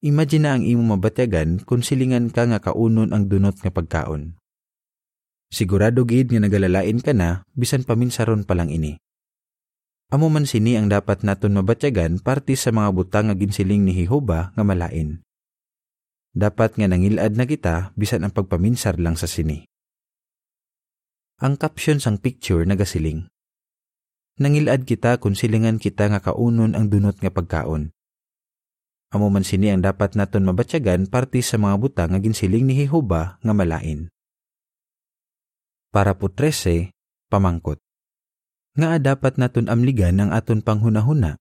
Imagine 0.06 0.54
ang 0.54 0.62
imo 0.62 0.86
mabatyagan 0.86 1.66
kung 1.66 1.82
silingan 1.82 2.30
ka 2.30 2.46
nga 2.46 2.62
kaunon 2.62 3.10
ang 3.10 3.26
dunot 3.26 3.58
nga 3.58 3.74
pagkaon. 3.74 4.38
Sigurado 5.54 6.04
gid 6.10 6.34
nga 6.34 6.42
nagalalain 6.42 6.98
ka 7.02 7.14
na 7.14 7.46
bisan 7.54 7.86
paminsaron 7.86 8.44
pa 8.44 8.58
lang 8.58 8.74
ini. 8.74 8.98
Amo 10.14 10.30
man 10.30 10.46
sini 10.46 10.78
ang 10.78 10.90
dapat 10.90 11.26
naton 11.26 11.58
mabatyagan 11.58 12.22
parte 12.22 12.54
sa 12.54 12.70
mga 12.70 12.90
butang 12.94 13.26
nga 13.30 13.36
ginsiling 13.38 13.82
ni 13.82 13.94
Jehova 13.94 14.54
nga 14.54 14.64
malain. 14.66 15.22
Dapat 16.36 16.78
nga 16.78 16.86
nangilad 16.86 17.34
na 17.34 17.46
kita 17.50 17.96
bisan 17.98 18.22
ang 18.22 18.34
pagpaminsar 18.34 19.02
lang 19.02 19.18
sa 19.18 19.26
sini. 19.26 19.66
Ang 21.42 21.58
caption 21.58 21.98
sang 21.98 22.22
picture 22.22 22.64
nagasiling. 22.64 23.28
Nangilad 24.38 24.84
kita 24.84 25.18
kung 25.18 25.34
silingan 25.34 25.80
kita 25.80 26.12
nga 26.12 26.20
kaunon 26.20 26.76
ang 26.76 26.92
dunot 26.92 27.18
nga 27.18 27.32
pagkaon. 27.32 27.96
Amo 29.16 29.28
man 29.32 29.48
sini 29.48 29.72
ang 29.72 29.82
dapat 29.82 30.14
naton 30.20 30.44
mabatyagan 30.44 31.08
parte 31.08 31.40
sa 31.40 31.56
mga 31.56 31.76
butang 31.80 32.12
nga 32.14 32.20
ginsiling 32.20 32.68
ni 32.68 32.84
Jehova 32.84 33.40
nga 33.40 33.54
malain 33.56 34.12
para 35.96 36.12
po 36.20 36.28
13, 36.28 36.92
pamangkot. 37.32 37.80
Nga 38.76 39.00
dapat 39.00 39.40
naton 39.40 39.72
amligan 39.72 40.20
ang 40.20 40.36
aton 40.36 40.60
panghunahuna. 40.60 41.40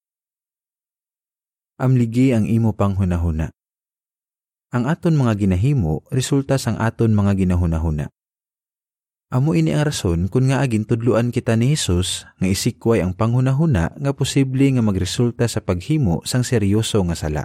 Amligi 1.74 2.30
ang 2.30 2.46
imo 2.46 2.70
panghunahuna. 2.70 3.50
Ang 4.70 4.86
aton 4.86 5.18
mga 5.18 5.34
ginahimo 5.42 6.06
resulta 6.14 6.54
sang 6.54 6.78
aton 6.78 7.10
mga 7.10 7.34
ginahunahuna. 7.34 8.06
Amo 9.34 9.58
ini 9.58 9.74
ang 9.74 9.90
rason 9.90 10.30
kung 10.30 10.46
nga 10.46 10.62
agin 10.62 10.86
tudluan 10.86 11.34
kita 11.34 11.58
ni 11.58 11.74
Hesus 11.74 12.22
nga 12.38 12.46
isikway 12.46 13.02
ang 13.02 13.18
panghunahuna 13.18 13.98
nga 13.98 14.12
posible 14.14 14.70
nga 14.70 14.86
magresulta 14.86 15.50
sa 15.50 15.58
paghimo 15.58 16.22
sang 16.22 16.46
seryoso 16.46 17.02
nga 17.10 17.18
sala. 17.18 17.44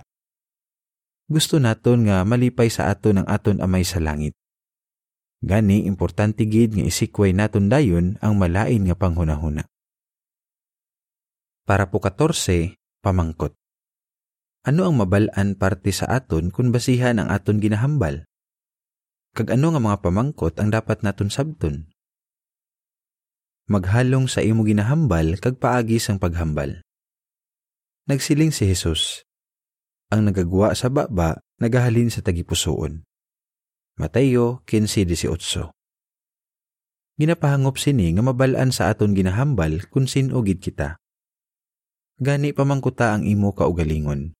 Gusto 1.26 1.58
naton 1.58 2.06
nga 2.06 2.22
malipay 2.22 2.70
sa 2.70 2.94
aton 2.94 3.26
ang 3.26 3.28
aton 3.30 3.58
amay 3.66 3.82
sa 3.82 3.98
langit. 3.98 4.39
Gani 5.40 5.88
importante 5.88 6.44
gid 6.44 6.76
nga 6.76 6.84
isikway 6.84 7.32
naton 7.32 7.72
dayon 7.72 8.20
ang 8.20 8.36
malain 8.36 8.84
nga 8.84 8.96
panghunahuna. 8.96 9.64
Para 11.64 11.88
po 11.88 12.04
14, 12.04 12.76
pamangkot. 13.00 13.56
Ano 14.68 14.84
ang 14.84 15.00
mabalaan 15.00 15.56
parte 15.56 15.96
sa 15.96 16.12
aton 16.12 16.52
kung 16.52 16.76
basihan 16.76 17.16
ang 17.24 17.32
aton 17.32 17.64
ginahambal? 17.64 18.28
Kag 19.32 19.56
ano 19.56 19.72
nga 19.72 19.80
mga 19.80 19.98
pamangkot 20.04 20.60
ang 20.60 20.76
dapat 20.76 21.00
naton 21.08 21.32
sabton? 21.32 21.88
Maghalong 23.70 24.28
sa 24.28 24.44
imo 24.44 24.66
ginahambal 24.68 25.40
kag 25.40 25.62
paagi 25.62 26.02
sang 26.02 26.20
paghambal. 26.20 26.84
Nagsiling 28.10 28.50
si 28.50 28.66
Jesus, 28.66 29.24
ang 30.10 30.26
nagagwa 30.26 30.74
sa 30.74 30.90
baba 30.90 31.38
nagahalin 31.62 32.10
sa 32.10 32.26
tagipusoon. 32.26 33.06
Mateo 34.00 34.64
15.18 34.64 35.76
Ginapahangop 37.20 37.76
sini 37.76 38.16
nga 38.16 38.24
mabalaan 38.24 38.72
sa 38.72 38.88
aton 38.88 39.12
ginahambal 39.12 39.92
kung 39.92 40.08
sinugid 40.08 40.64
kita. 40.64 40.96
Gani 42.16 42.56
pamangkuta 42.56 43.12
ang 43.12 43.28
imo 43.28 43.52
kaugalingon. 43.52 44.32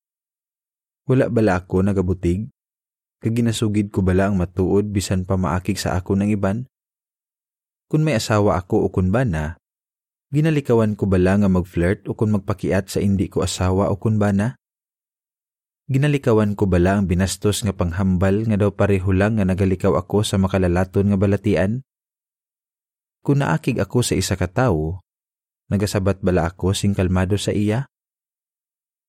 Wala 1.12 1.28
bala 1.28 1.60
ako 1.60 1.84
nagabutig? 1.84 2.48
Kag 3.20 3.36
ginasugid 3.36 3.92
ko 3.92 4.00
bala 4.00 4.32
ang 4.32 4.40
matuod 4.40 4.96
bisan 4.96 5.28
pa 5.28 5.36
maakig 5.36 5.76
sa 5.76 6.00
ako 6.00 6.16
ng 6.16 6.32
iban? 6.40 6.64
Kung 7.92 8.08
may 8.08 8.16
asawa 8.16 8.64
ako 8.64 8.88
o 8.88 8.96
kun 8.96 9.12
bana, 9.12 9.60
ginalikawan 10.32 10.96
ko 10.96 11.04
bala 11.04 11.36
nga 11.36 11.52
mag-flirt 11.52 12.08
o 12.08 12.16
kung 12.16 12.32
magpakiat 12.32 12.88
sa 12.88 13.04
hindi 13.04 13.28
ko 13.28 13.44
asawa 13.44 13.92
o 13.92 14.00
kun 14.00 14.24
bana? 14.24 14.56
Ginalikawan 15.90 16.54
ko 16.54 16.70
bala 16.70 17.02
ang 17.02 17.10
binastos 17.10 17.66
nga 17.66 17.74
panghambal 17.74 18.46
nga 18.46 18.62
daw 18.62 18.70
pareho 18.70 19.10
lang 19.10 19.42
nga 19.42 19.46
nagalikaw 19.50 19.98
ako 19.98 20.22
sa 20.22 20.38
makalalaton 20.38 21.10
nga 21.10 21.18
balatian? 21.18 21.82
Kung 23.26 23.42
naakig 23.42 23.82
ako 23.82 24.06
sa 24.06 24.14
isa 24.14 24.38
ka 24.38 24.46
tawo, 24.46 25.02
nagasabat 25.74 26.22
bala 26.22 26.46
ako 26.46 26.78
sing 26.78 26.94
kalmado 26.94 27.42
sa 27.42 27.50
iya? 27.50 27.90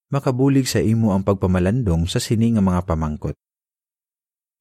Makabulig 0.08 0.72
sa 0.72 0.80
imo 0.80 1.12
ang 1.12 1.20
pagpamalandong 1.20 2.08
sa 2.08 2.16
sini 2.16 2.56
nga 2.56 2.64
mga 2.64 2.88
pamangkot. 2.88 3.36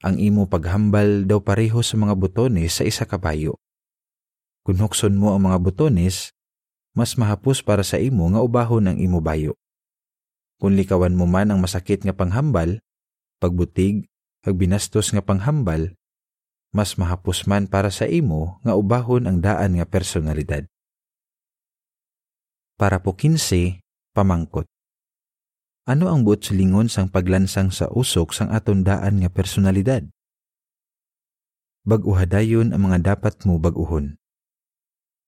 Ang 0.04 0.20
imo 0.20 0.44
paghambal 0.44 1.24
daw 1.24 1.40
pareho 1.40 1.80
sa 1.80 1.96
mga 1.96 2.20
butones 2.20 2.76
sa 2.76 2.84
isa 2.84 3.08
ka 3.08 3.16
bayo. 3.16 3.56
Kung 4.68 4.76
hukson 4.84 5.16
mo 5.16 5.32
ang 5.32 5.48
mga 5.48 5.56
butones, 5.64 6.36
mas 6.92 7.16
mahapos 7.16 7.64
para 7.64 7.88
sa 7.88 7.96
imo 7.96 8.28
nga 8.28 8.44
ubahon 8.44 8.92
ang 8.92 9.00
imo 9.00 9.24
bayo. 9.24 9.56
Kung 10.60 10.76
likawan 10.76 11.16
mo 11.16 11.24
man 11.24 11.56
ang 11.56 11.64
masakit 11.64 12.04
nga 12.04 12.12
panghambal, 12.12 12.84
pagbutig, 13.40 14.12
kag 14.44 14.60
binastos 14.60 15.16
nga 15.16 15.24
panghambal, 15.24 15.96
mas 16.76 17.00
mahapos 17.00 17.48
man 17.48 17.72
para 17.72 17.88
sa 17.88 18.04
imo 18.04 18.60
nga 18.68 18.76
ubahon 18.76 19.24
ang 19.24 19.40
daan 19.40 19.80
nga 19.80 19.88
personalidad. 19.88 20.68
Para 22.76 23.00
po 23.00 23.16
15, 23.16 23.80
pamangkot. 24.12 24.68
Ano 25.88 26.12
ang 26.12 26.28
buot 26.28 26.44
silingon 26.44 26.92
sang 26.92 27.08
paglansang 27.08 27.72
sa 27.72 27.88
usok 27.90 28.36
sang 28.36 28.52
aton 28.52 28.84
daan 28.84 29.24
nga 29.24 29.32
personalidad? 29.32 30.06
Baguhadayon 31.88 32.76
ang 32.76 32.92
mga 32.92 33.16
dapat 33.16 33.42
mo 33.48 33.58
baguhon. 33.58 34.19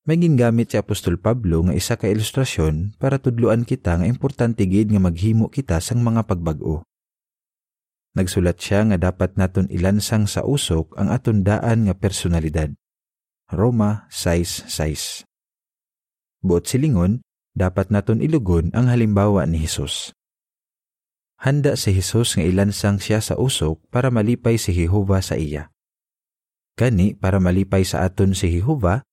May 0.02 0.18
gingamit 0.18 0.74
si 0.74 0.82
Apostol 0.82 1.22
Pablo 1.22 1.62
nga 1.70 1.78
isa 1.78 1.94
ka 1.94 2.10
ilustrasyon 2.10 2.98
para 2.98 3.22
tudluan 3.22 3.62
kita 3.62 4.02
nga 4.02 4.10
importante 4.10 4.66
gid 4.66 4.90
nga 4.90 4.98
maghimo 4.98 5.46
kita 5.46 5.78
sang 5.78 6.02
mga 6.02 6.26
pagbago. 6.26 6.82
Nagsulat 8.18 8.58
siya 8.58 8.82
nga 8.90 8.98
dapat 8.98 9.38
naton 9.38 9.70
ilansang 9.70 10.26
sa 10.26 10.42
usok 10.42 10.98
ang 10.98 11.14
aton 11.14 11.46
daan 11.46 11.86
nga 11.86 11.94
personalidad. 11.94 12.74
Roma 13.54 14.10
6.6 14.10 15.24
Buot 16.42 16.66
silingon, 16.66 17.22
dapat 17.54 17.94
naton 17.94 18.26
ilugon 18.26 18.74
ang 18.74 18.90
halimbawa 18.90 19.46
ni 19.46 19.62
Hesus. 19.62 20.18
Handa 21.46 21.78
si 21.78 21.94
Hesus 21.94 22.42
nga 22.42 22.44
ilansang 22.44 22.98
siya 22.98 23.22
sa 23.22 23.38
usok 23.38 23.78
para 23.94 24.10
malipay 24.10 24.58
si 24.58 24.74
Jehova 24.74 25.22
sa 25.22 25.38
iya. 25.38 25.70
Kani 26.74 27.14
para 27.14 27.38
malipay 27.38 27.86
sa 27.86 28.02
aton 28.02 28.34
si 28.34 28.50
Jehova, 28.50 29.06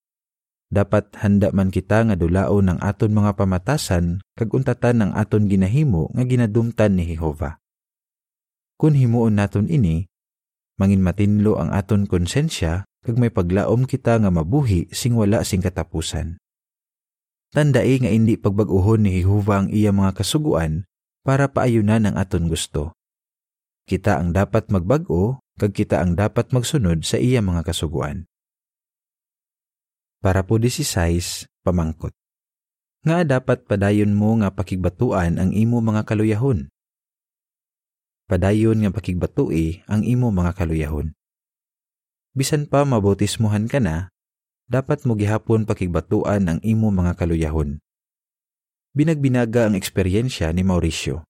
dapat 0.69 1.09
handa 1.17 1.49
man 1.49 1.73
kita 1.73 2.05
nga 2.05 2.15
dulaon 2.15 2.69
ng 2.69 2.79
aton 2.79 3.09
mga 3.09 3.33
pamatasan 3.33 4.21
kag 4.37 4.53
untatan 4.53 5.01
ng 5.01 5.11
aton 5.17 5.49
ginahimo 5.49 6.13
nga 6.13 6.23
ginadumtan 6.23 6.93
ni 6.93 7.09
Jehova. 7.09 7.57
Kung 8.79 8.95
himuon 8.95 9.35
naton 9.35 9.67
ini, 9.67 10.07
mangin 10.79 11.03
matinlo 11.03 11.59
ang 11.59 11.73
aton 11.73 12.05
konsensya 12.05 12.87
kag 13.03 13.17
may 13.17 13.33
paglaom 13.33 13.89
kita 13.89 14.21
nga 14.21 14.29
mabuhi 14.29 14.87
sing 14.93 15.17
wala 15.17 15.41
sing 15.43 15.59
katapusan. 15.59 16.37
Tandai 17.49 17.97
nga 17.97 18.13
indi 18.13 18.37
pagbag-uhon 18.37 19.09
ni 19.09 19.19
Jehova 19.19 19.65
ang 19.65 19.73
iya 19.73 19.89
mga 19.89 20.21
kasuguan 20.21 20.85
para 21.25 21.49
paayunan 21.49 22.05
ang 22.05 22.15
aton 22.15 22.45
gusto. 22.45 22.93
Kita 23.89 24.21
ang 24.21 24.37
dapat 24.37 24.69
magbag-o 24.69 25.41
kag 25.57 25.73
kita 25.73 25.97
ang 25.97 26.13
dapat 26.13 26.53
magsunod 26.53 27.01
sa 27.01 27.17
iya 27.17 27.41
mga 27.41 27.65
kasuguan. 27.65 28.29
Para 30.19 30.43
po 30.43 30.59
16, 30.59 31.47
pamangkot. 31.63 32.11
Nga 33.07 33.23
dapat 33.23 33.63
padayon 33.63 34.11
mo 34.11 34.35
nga 34.43 34.51
pakigbatuan 34.51 35.39
ang 35.39 35.55
imo 35.55 35.79
mga 35.79 36.03
kaluyahon. 36.03 36.67
Padayon 38.27 38.83
nga 38.83 38.91
pakigbatui 38.91 39.87
ang 39.87 40.03
imo 40.03 40.27
mga 40.27 40.59
kaluyahon. 40.59 41.15
Bisan 42.35 42.67
pa 42.67 42.83
mabautismuhan 42.83 43.71
ka 43.71 43.79
na, 43.79 44.11
dapat 44.67 45.07
mo 45.07 45.15
gihapon 45.15 45.63
pakigbatuan 45.63 46.51
ang 46.51 46.59
imo 46.67 46.91
mga 46.91 47.15
kaluyahon. 47.15 47.79
Binagbinaga 48.91 49.71
ang 49.71 49.79
eksperyensya 49.79 50.51
ni 50.51 50.67
Mauricio. 50.67 51.23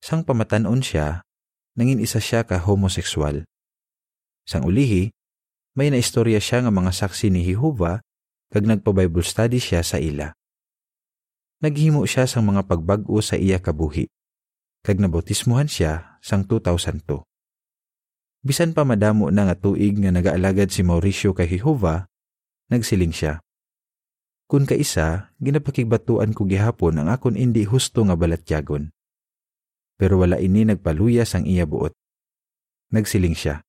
Sang 0.00 0.24
pamatanon 0.24 0.80
siya, 0.80 1.20
nangin 1.76 2.00
isa 2.00 2.16
siya 2.16 2.48
ka 2.48 2.56
homoseksual. 2.64 3.44
Sang 4.48 4.64
ulihi, 4.64 5.12
may 5.74 5.90
naistorya 5.90 6.38
siya 6.38 6.62
nga 6.62 6.70
mga 6.70 6.94
saksi 6.94 7.34
ni 7.34 7.42
Jehova 7.42 7.98
kag 8.54 8.62
nagpa-Bible 8.62 9.26
study 9.26 9.58
siya 9.58 9.82
sa 9.82 9.98
ila. 9.98 10.30
Naghimo 11.58 12.06
siya 12.06 12.30
sang 12.30 12.46
mga 12.46 12.70
pagbag-o 12.70 13.18
sa 13.18 13.34
iya 13.34 13.58
kabuhi, 13.58 14.06
kag 14.86 15.02
nabautismuhan 15.02 15.66
siya 15.66 16.22
sang 16.22 16.46
2002. 16.46 17.26
Bisan 18.46 18.70
pa 18.70 18.86
madamo 18.86 19.34
na 19.34 19.50
nga 19.50 19.56
tuig 19.58 19.98
nga 19.98 20.14
nagaalagad 20.14 20.70
si 20.70 20.86
Mauricio 20.86 21.34
kay 21.34 21.50
Jehova, 21.50 22.06
nagsiling 22.70 23.10
siya. 23.10 23.42
Kun 24.46 24.68
kaisa, 24.68 25.34
ginapakigbatuan 25.42 26.36
ko 26.36 26.46
gihapon 26.46 27.02
ang 27.02 27.08
akon 27.10 27.34
indi 27.34 27.66
husto 27.66 28.06
nga 28.06 28.14
balatyagon. 28.14 28.94
Pero 29.98 30.22
wala 30.22 30.38
ini 30.38 30.68
nagpaluya 30.68 31.26
sang 31.26 31.48
iya 31.48 31.66
buot. 31.66 31.96
Nagsiling 32.92 33.34
siya 33.34 33.64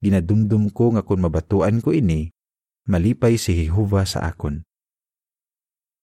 ginadumdum 0.00 0.72
ko 0.72 0.96
nga 0.96 1.04
kung 1.04 1.20
mabatuan 1.20 1.84
ko 1.84 1.92
ini, 1.92 2.32
malipay 2.88 3.36
si 3.36 3.52
Jehova 3.52 4.08
sa 4.08 4.24
akon. 4.24 4.64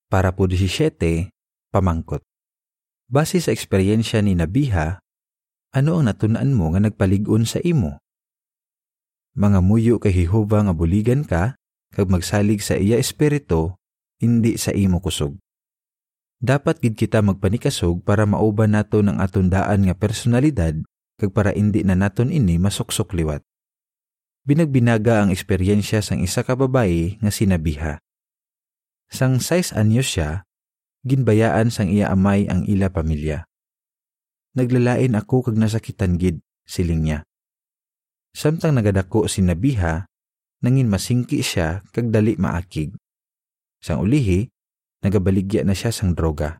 Para 0.07 0.31
po 0.31 0.45
17, 0.45 1.33
pamangkot. 1.73 2.23
Base 3.09 3.41
sa 3.41 3.51
eksperyensya 3.51 4.21
ni 4.21 4.37
Nabiha, 4.37 5.01
ano 5.73 5.99
ang 5.99 6.05
natunan 6.07 6.53
mo 6.53 6.71
nga 6.71 6.79
nagpaligon 6.79 7.43
sa 7.43 7.59
imo? 7.65 7.99
Mga 9.35 9.59
muyo 9.65 9.95
kay 9.99 10.13
Jehova 10.15 10.63
nga 10.63 10.73
buligan 10.73 11.27
ka, 11.27 11.59
kag 11.91 12.07
magsalig 12.07 12.63
sa 12.63 12.77
iya 12.79 12.95
espiritu, 13.01 13.75
hindi 14.21 14.55
sa 14.55 14.71
imo 14.73 15.01
kusog. 15.01 15.35
Dapat 16.37 16.85
gid 16.85 16.95
kita 16.95 17.25
magpanikasog 17.25 18.05
para 18.05 18.29
mauban 18.29 18.77
nato 18.77 19.01
ng 19.01 19.17
aton 19.17 19.49
daan 19.49 19.89
nga 19.89 19.97
personalidad 19.97 20.77
kag 21.17 21.33
para 21.33 21.49
indi 21.49 21.81
na 21.81 21.97
naton 21.97 22.29
ini 22.29 22.61
masuksok 22.61 23.17
liwat 23.17 23.41
binagbinaga 24.47 25.27
ang 25.27 25.29
eksperyensya 25.35 25.99
sang 25.99 26.23
isa 26.23 26.39
ka 26.47 26.55
babae 26.55 27.19
nga 27.19 27.27
sinabiha. 27.27 27.99
Sang 29.11 29.43
6 29.43 29.75
anyos 29.75 30.07
siya, 30.07 30.47
ginbayaan 31.03 31.67
sang 31.67 31.91
iya 31.91 32.07
amay 32.15 32.47
ang 32.47 32.63
ila 32.63 32.87
pamilya. 32.87 33.43
Naglalain 34.55 35.19
ako 35.19 35.51
kag 35.51 35.59
nasakitan 35.59 36.15
gid, 36.15 36.39
siling 36.63 37.03
niya. 37.03 37.19
Samtang 38.31 38.79
nagadako 38.79 39.27
si 39.27 39.43
Nabiha, 39.43 40.07
nangin 40.63 40.87
masingki 40.87 41.43
siya 41.43 41.83
kag 41.91 42.09
dali 42.09 42.39
maakig. 42.39 42.95
Sang 43.83 43.99
ulihi, 43.99 44.47
nagabaligya 45.03 45.67
na 45.67 45.75
siya 45.75 45.91
sang 45.91 46.15
droga. 46.15 46.57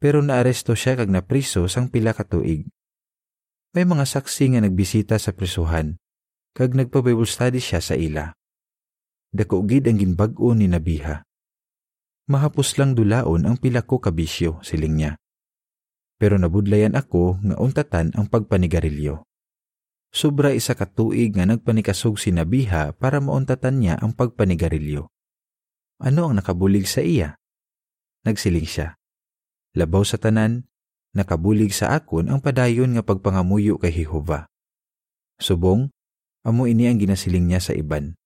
Pero 0.00 0.24
naaresto 0.24 0.72
siya 0.72 0.96
kag 0.96 1.12
napriso 1.12 1.68
sang 1.68 1.92
pila 1.92 2.16
ka 2.16 2.24
tuig. 2.24 2.64
May 3.76 3.84
mga 3.84 4.08
saksi 4.08 4.56
nga 4.56 4.60
nagbisita 4.64 5.20
sa 5.20 5.36
prisuhan 5.36 6.00
kag 6.58 6.74
nagpa-Bible 6.74 7.22
study 7.22 7.62
siya 7.62 7.78
sa 7.78 7.94
ila. 7.94 8.34
Dako 9.30 9.62
gid 9.62 9.86
ang 9.86 10.02
ginbag-o 10.02 10.58
ni 10.58 10.66
Nabiha. 10.66 11.22
Mahapos 12.26 12.74
lang 12.82 12.98
dulaon 12.98 13.46
ang 13.46 13.62
pila 13.62 13.86
ko 13.86 14.02
kabisyo, 14.02 14.58
siling 14.66 14.98
niya. 14.98 15.12
Pero 16.18 16.34
nabudlayan 16.34 16.98
ako 16.98 17.38
nga 17.46 17.56
untatan 17.62 18.10
ang 18.18 18.26
pagpanigarilyo. 18.26 19.22
Sobra 20.10 20.50
isa 20.50 20.74
ka 20.74 20.90
tuig 20.90 21.30
nga 21.38 21.46
nagpanikasog 21.46 22.18
si 22.18 22.34
Nabiha 22.34 22.90
para 22.98 23.22
mauntatan 23.22 23.78
niya 23.78 23.94
ang 24.02 24.18
pagpanigarilyo. 24.18 25.06
Ano 26.02 26.26
ang 26.26 26.42
nakabulig 26.42 26.90
sa 26.90 27.06
iya? 27.06 27.38
Nagsiling 28.26 28.66
siya. 28.66 28.98
Labaw 29.78 30.02
sa 30.02 30.18
tanan, 30.18 30.66
nakabulig 31.14 31.70
sa 31.70 31.94
akon 31.94 32.26
ang 32.26 32.42
padayon 32.42 32.98
nga 32.98 33.06
pagpangamuyo 33.06 33.78
kay 33.78 33.94
Jehova. 33.94 34.50
Subong, 35.38 35.94
amo 36.48 36.64
ini 36.64 36.88
ang 36.88 36.96
ginasiling 36.96 37.44
niya 37.44 37.60
sa 37.60 37.76
iban. 37.76 38.16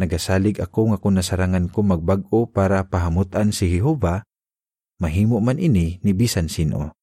Nagasalig 0.00 0.60
ako 0.60 0.92
nga 0.92 0.98
kung 1.00 1.16
nasarangan 1.16 1.68
ko 1.68 1.84
magbag-o 1.84 2.48
para 2.48 2.80
pahamutan 2.88 3.52
si 3.52 3.68
Jehova, 3.68 4.24
mahimo 5.00 5.40
man 5.40 5.60
ini 5.60 6.00
ni 6.00 6.12
bisan 6.16 6.48
sino. 6.48 6.96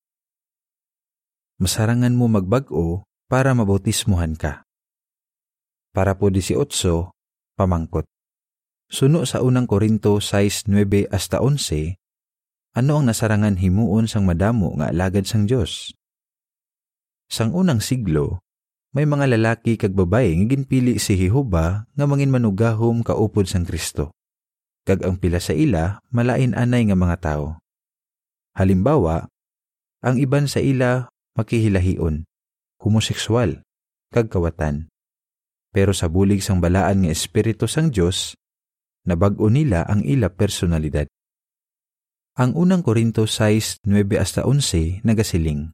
Masarangan 1.61 2.13
mo 2.17 2.25
magbag-o 2.29 3.05
para 3.29 3.53
mabautismuhan 3.57 4.37
ka. 4.37 4.65
Para 5.93 6.17
po 6.17 6.29
18, 6.29 6.57
pamangkot. 7.57 8.05
Suno 8.89 9.25
sa 9.25 9.41
unang 9.41 9.65
Korinto 9.65 10.21
6:9 10.21 11.09
hasta 11.09 11.41
11, 11.41 11.97
ano 12.77 13.01
ang 13.01 13.05
nasarangan 13.09 13.57
himuon 13.57 14.05
sang 14.05 14.25
madamo 14.25 14.73
nga 14.77 14.89
alagad 14.89 15.25
sang 15.25 15.49
Dios? 15.49 15.93
Sang 17.25 17.53
unang 17.53 17.81
siglo, 17.81 18.42
may 18.93 19.09
mga 19.09 19.25
lalaki 19.37 19.73
kag 19.73 19.97
babae 19.97 20.37
nga 20.37 20.45
ginpili 20.53 21.01
si 21.01 21.17
Jehova 21.17 21.89
nga 21.89 22.05
mangin 22.05 22.29
manugahom 22.29 23.01
kaupod 23.01 23.49
sang 23.49 23.65
Kristo. 23.65 24.13
Kag 24.85 25.01
ang 25.01 25.17
pila 25.17 25.41
sa 25.41 25.57
ila 25.57 25.97
malain 26.13 26.53
anay 26.53 26.85
nga 26.85 26.97
mga 26.97 27.17
tao. 27.17 27.57
Halimbawa, 28.53 29.25
ang 30.05 30.15
iban 30.21 30.45
sa 30.45 30.61
ila 30.61 31.09
makihilahion, 31.33 32.29
homoseksual, 32.77 33.65
kag 34.13 34.29
kawatan. 34.29 34.93
Pero 35.73 35.89
sa 35.89 36.05
bulig 36.05 36.45
sang 36.45 36.61
balaan 36.61 37.01
nga 37.01 37.09
espiritu 37.09 37.65
sang 37.65 37.89
Dios, 37.89 38.37
nabag-o 39.09 39.49
nila 39.49 39.89
ang 39.89 40.05
ila 40.05 40.29
personalidad. 40.29 41.09
Ang 42.37 42.53
unang 42.53 42.85
Korinto 42.85 43.25
6:9 43.25 43.89
hasta 44.21 44.45
11 44.45 45.01
nagasiling. 45.01 45.73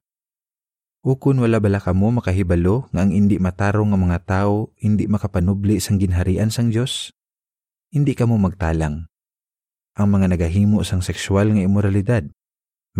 Ukon 1.00 1.40
wala 1.40 1.64
bala 1.64 1.80
kamo 1.80 2.12
makahibalo 2.12 2.92
nga 2.92 3.08
ang 3.08 3.16
hindi 3.16 3.40
matarong 3.40 3.96
nga 3.96 4.00
mga 4.04 4.20
tao 4.28 4.76
hindi 4.76 5.08
makapanubli 5.08 5.80
sang 5.80 5.96
ginharian 5.96 6.52
sang 6.52 6.76
Dios? 6.76 7.16
Hindi 7.88 8.12
kamo 8.12 8.36
magtalang. 8.36 9.08
Ang 9.96 10.08
mga 10.12 10.36
nagahimo 10.36 10.84
sang 10.84 11.00
sexual 11.00 11.56
nga 11.56 11.64
imoralidad, 11.64 12.28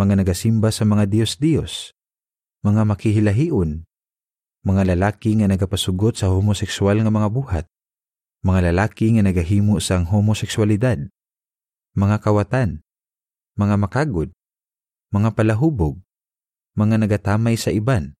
mga 0.00 0.16
nagasimba 0.16 0.72
sa 0.72 0.88
mga 0.88 1.12
Dios-Dios, 1.12 1.92
mga 2.64 2.88
makihilahion, 2.88 3.84
mga 4.64 4.96
lalaki 4.96 5.36
nga 5.36 5.52
nagapasugot 5.52 6.16
sa 6.16 6.32
homoseksual 6.32 7.04
nga 7.04 7.12
mga 7.12 7.28
buhat, 7.28 7.64
mga 8.40 8.72
lalaki 8.72 9.12
nga 9.12 9.28
nagahimo 9.28 9.76
sang 9.76 10.08
homoseksualidad, 10.08 11.04
mga 11.92 12.16
kawatan, 12.24 12.80
mga 13.60 13.76
makagod, 13.76 14.32
mga 15.12 15.36
palahubog, 15.36 16.00
mga 16.76 17.06
nagatamay 17.06 17.58
sa 17.58 17.74
iban, 17.74 18.14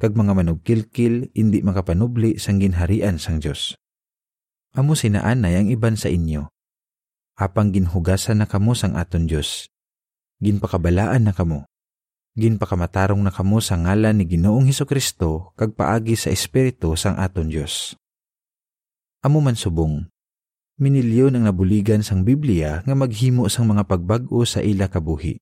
kag 0.00 0.16
mga 0.16 0.32
manugkilkil 0.32 1.32
hindi 1.34 1.58
makapanubli 1.60 2.36
sang 2.40 2.60
ginharian 2.60 3.20
sang 3.20 3.40
Dios. 3.42 3.76
Amo 4.74 4.98
sinaanay 4.98 5.60
ang 5.60 5.68
iban 5.70 5.94
sa 5.94 6.10
inyo. 6.10 6.50
Apang 7.38 7.70
ginhugasan 7.74 8.42
na 8.42 8.46
kamo 8.46 8.74
sang 8.78 8.94
aton 8.98 9.26
Dios 9.26 9.70
ginpakabalaan 10.44 11.24
na 11.24 11.32
kamo. 11.32 11.64
Ginpakamatarong 12.34 13.22
na 13.22 13.32
kamo 13.32 13.62
sa 13.62 13.80
ngalan 13.80 14.20
ni 14.20 14.24
Ginoong 14.26 14.68
Heso 14.68 14.84
Kristo 14.84 15.54
kag 15.56 15.72
paagi 15.72 16.18
sa 16.18 16.28
Espiritu 16.34 16.98
sang 16.98 17.16
aton 17.16 17.48
Dios. 17.48 17.96
Amo 19.24 19.40
man 19.40 19.56
subong, 19.56 20.04
minilyon 20.76 21.38
ang 21.38 21.48
nabuligan 21.48 22.04
sang 22.04 22.26
Biblia 22.26 22.84
nga 22.84 22.92
maghimo 22.92 23.48
sang 23.48 23.70
mga 23.70 23.88
pagbag-o 23.88 24.42
sa 24.44 24.60
ila 24.60 24.90
kabuhi. 24.90 25.40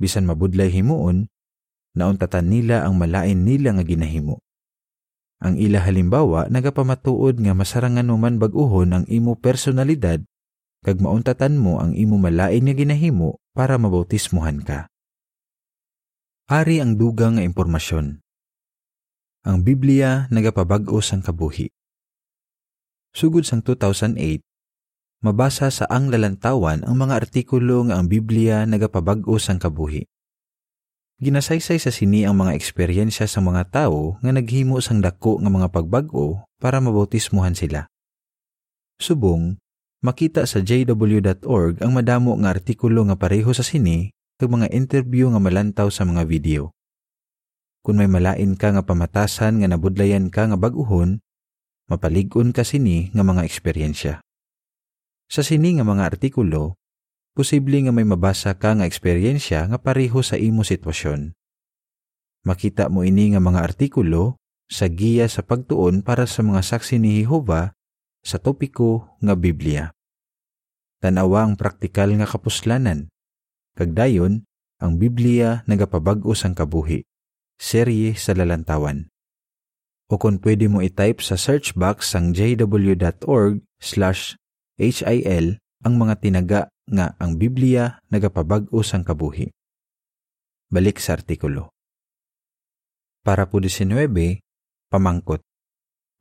Bisan 0.00 0.24
mabudlay 0.24 0.72
himuon, 0.72 1.28
nauntatan 1.92 2.48
nila 2.48 2.88
ang 2.88 2.96
malain 2.96 3.44
nila 3.44 3.76
nga 3.76 3.84
ginahimo. 3.84 4.40
Ang 5.40 5.60
ila 5.60 5.84
halimbawa 5.84 6.48
nagapamatuod 6.48 7.40
nga 7.40 7.52
masarangan 7.52 8.08
man 8.16 8.36
bag-uhon 8.40 8.92
ang 8.92 9.04
imo 9.08 9.36
personalidad 9.36 10.20
kag 10.80 11.00
mauntatan 11.00 11.60
mo 11.60 11.80
ang 11.80 11.92
imo 11.92 12.16
malain 12.16 12.64
nga 12.64 12.72
ginahimo 12.76 13.40
para 13.52 13.76
mabautismuhan 13.76 14.64
ka. 14.64 14.88
Ari 16.48 16.80
ang 16.80 16.96
dugang 16.96 17.36
nga 17.36 17.44
impormasyon. 17.44 18.20
Ang 19.44 19.56
Biblia 19.64 20.28
nagapabag-o 20.28 21.00
sang 21.00 21.24
kabuhi. 21.24 21.72
Sugod 23.16 23.48
sang 23.48 23.64
2008, 23.64 24.44
mabasa 25.20 25.68
sa 25.68 25.84
ang 25.92 26.08
lalantawan 26.08 26.80
ang 26.88 26.96
mga 26.96 27.20
artikulo 27.20 27.84
nga 27.84 28.00
ang 28.00 28.08
Biblia 28.08 28.64
nagapabag-o 28.64 29.36
sang 29.36 29.60
kabuhi. 29.60 30.08
Ginasaysay 31.20 31.76
sa 31.76 31.92
sini 31.92 32.24
ang 32.24 32.40
mga 32.40 32.56
eksperyensya 32.56 33.28
sa 33.28 33.44
mga 33.44 33.68
tao 33.68 34.16
nga 34.24 34.32
naghimo 34.32 34.80
sang 34.80 35.04
dako 35.04 35.36
nga 35.44 35.52
mga 35.52 35.68
pagbag-o 35.68 36.40
para 36.56 36.80
mabautismuhan 36.80 37.52
sila. 37.52 37.84
Subong, 38.96 39.60
makita 40.00 40.48
sa 40.48 40.64
jw.org 40.64 41.84
ang 41.84 41.92
madamo 41.92 42.32
nga 42.40 42.56
artikulo 42.56 43.04
nga 43.04 43.20
pareho 43.20 43.52
sa 43.52 43.60
sini 43.60 44.08
kag 44.40 44.48
mga 44.48 44.72
interview 44.72 45.28
nga 45.28 45.40
malantaw 45.44 45.92
sa 45.92 46.08
mga 46.08 46.24
video. 46.24 46.72
Kung 47.84 48.00
may 48.00 48.08
malain 48.08 48.56
ka 48.56 48.72
nga 48.72 48.80
pamatasan 48.80 49.60
nga 49.60 49.68
nabudlayan 49.68 50.32
ka 50.32 50.48
nga 50.48 50.56
bag-uhon, 50.56 51.20
mapalig-on 51.92 52.56
ka 52.56 52.64
sini 52.64 53.12
nga 53.12 53.20
mga 53.20 53.44
eksperyensya. 53.44 54.24
Sa 55.30 55.46
sini 55.46 55.78
nga 55.78 55.86
mga 55.86 56.10
artikulo, 56.10 56.74
posible 57.38 57.78
nga 57.86 57.94
may 57.94 58.02
mabasa 58.02 58.50
ka 58.58 58.74
nga 58.74 58.84
eksperyensya 58.84 59.70
nga 59.70 59.78
pareho 59.78 60.18
sa 60.26 60.34
imo 60.34 60.66
sitwasyon. 60.66 61.30
Makita 62.42 62.90
mo 62.90 63.06
ini 63.06 63.30
nga 63.30 63.40
mga 63.40 63.62
artikulo 63.62 64.42
sa 64.66 64.90
giya 64.90 65.30
sa 65.30 65.46
pagtuon 65.46 66.02
para 66.02 66.26
sa 66.26 66.42
mga 66.42 66.66
saksi 66.66 66.98
ni 66.98 67.22
Jehova 67.22 67.70
sa 68.26 68.42
topiko 68.42 69.16
nga 69.22 69.38
Biblia. 69.38 69.94
Tanawa 70.98 71.46
ang 71.46 71.54
praktikal 71.54 72.10
nga 72.18 72.26
kapuslanan 72.26 73.08
Kag 73.80 73.94
dayon, 73.94 74.44
ang 74.76 75.00
Biblia 75.00 75.62
nagapabag-o 75.64 76.36
sang 76.36 76.52
kabuhi. 76.52 77.06
Serye 77.60 78.16
sa 78.16 78.32
lalantawan. 78.32 79.12
O 80.10 80.20
kung 80.20 80.36
pwede 80.42 80.66
mo 80.66 80.84
i-type 80.84 81.24
sa 81.24 81.40
search 81.40 81.76
box 81.76 82.12
sang 82.12 82.36
jw.org 82.36 83.64
slash 83.78 84.34
HIL 84.80 85.60
ang 85.84 85.94
mga 86.00 86.14
tinaga 86.24 86.60
nga 86.88 87.12
ang 87.20 87.36
Biblia 87.36 88.00
nagapabag-o 88.08 88.80
sang 88.80 89.04
kabuhi. 89.04 89.52
Balik 90.72 90.96
sa 90.96 91.20
artikulo. 91.20 91.68
Para 93.20 93.44
po 93.44 93.60
19, 93.60 93.92
pamangkot. 94.88 95.44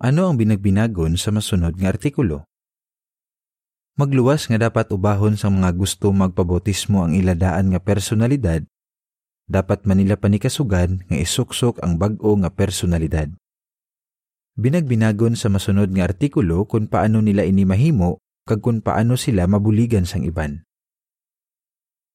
Ano 0.04 0.28
ang 0.28 0.36
binagbinagon 0.36 1.16
sa 1.16 1.32
masunod 1.32 1.80
nga 1.80 1.96
artikulo? 1.96 2.44
Magluwas 3.96 4.52
nga 4.52 4.60
dapat 4.60 4.92
ubahon 4.92 5.40
sa 5.40 5.48
mga 5.48 5.72
gusto 5.80 6.12
magpabotismo 6.12 7.08
ang 7.08 7.16
iladaan 7.16 7.72
nga 7.72 7.80
personalidad, 7.80 8.68
dapat 9.48 9.88
manila 9.88 10.20
panikasugan 10.20 11.08
nga 11.08 11.16
isuksok 11.16 11.80
ang 11.80 11.96
bag-o 11.96 12.36
nga 12.44 12.52
personalidad. 12.52 13.32
Binagbinagon 14.60 15.40
sa 15.40 15.48
masunod 15.48 15.96
nga 15.96 16.12
artikulo 16.12 16.68
kung 16.68 16.92
paano 16.92 17.24
nila 17.24 17.48
ini 17.48 17.64
mahimo 17.64 18.20
kag 18.50 18.66
kung 18.66 18.82
paano 18.82 19.14
sila 19.14 19.46
mabuligan 19.46 20.10
sang 20.10 20.26
iban. 20.26 20.66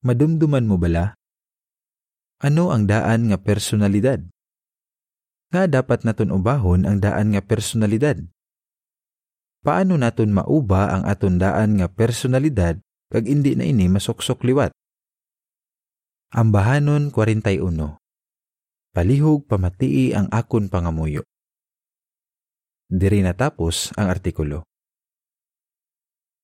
Madumduman 0.03 0.67
mo 0.67 0.75
bala? 0.75 1.15
Ano 2.43 2.75
ang 2.75 2.91
daan 2.91 3.31
nga 3.31 3.39
personalidad? 3.39 4.27
Nga 5.55 5.71
dapat 5.71 6.03
naton 6.03 6.35
ubahon 6.35 6.83
ang 6.83 6.99
daan 6.99 7.39
nga 7.39 7.41
personalidad? 7.47 8.19
paano 9.65 9.97
naton 9.97 10.29
mauba 10.29 10.93
ang 10.93 11.09
atundaan 11.09 11.81
nga 11.81 11.89
personalidad 11.89 12.77
kag 13.09 13.25
indi 13.25 13.57
na 13.57 13.65
ini 13.65 13.89
masuksok 13.89 14.45
liwat. 14.45 14.71
Ambahanon 16.37 17.09
41 17.09 17.65
Palihog 18.95 19.49
pamatii 19.49 20.15
ang 20.15 20.29
akon 20.31 20.69
pangamuyo. 20.69 21.25
Diri 22.87 23.25
natapos 23.25 23.97
ang 23.99 24.13
artikulo. 24.13 24.69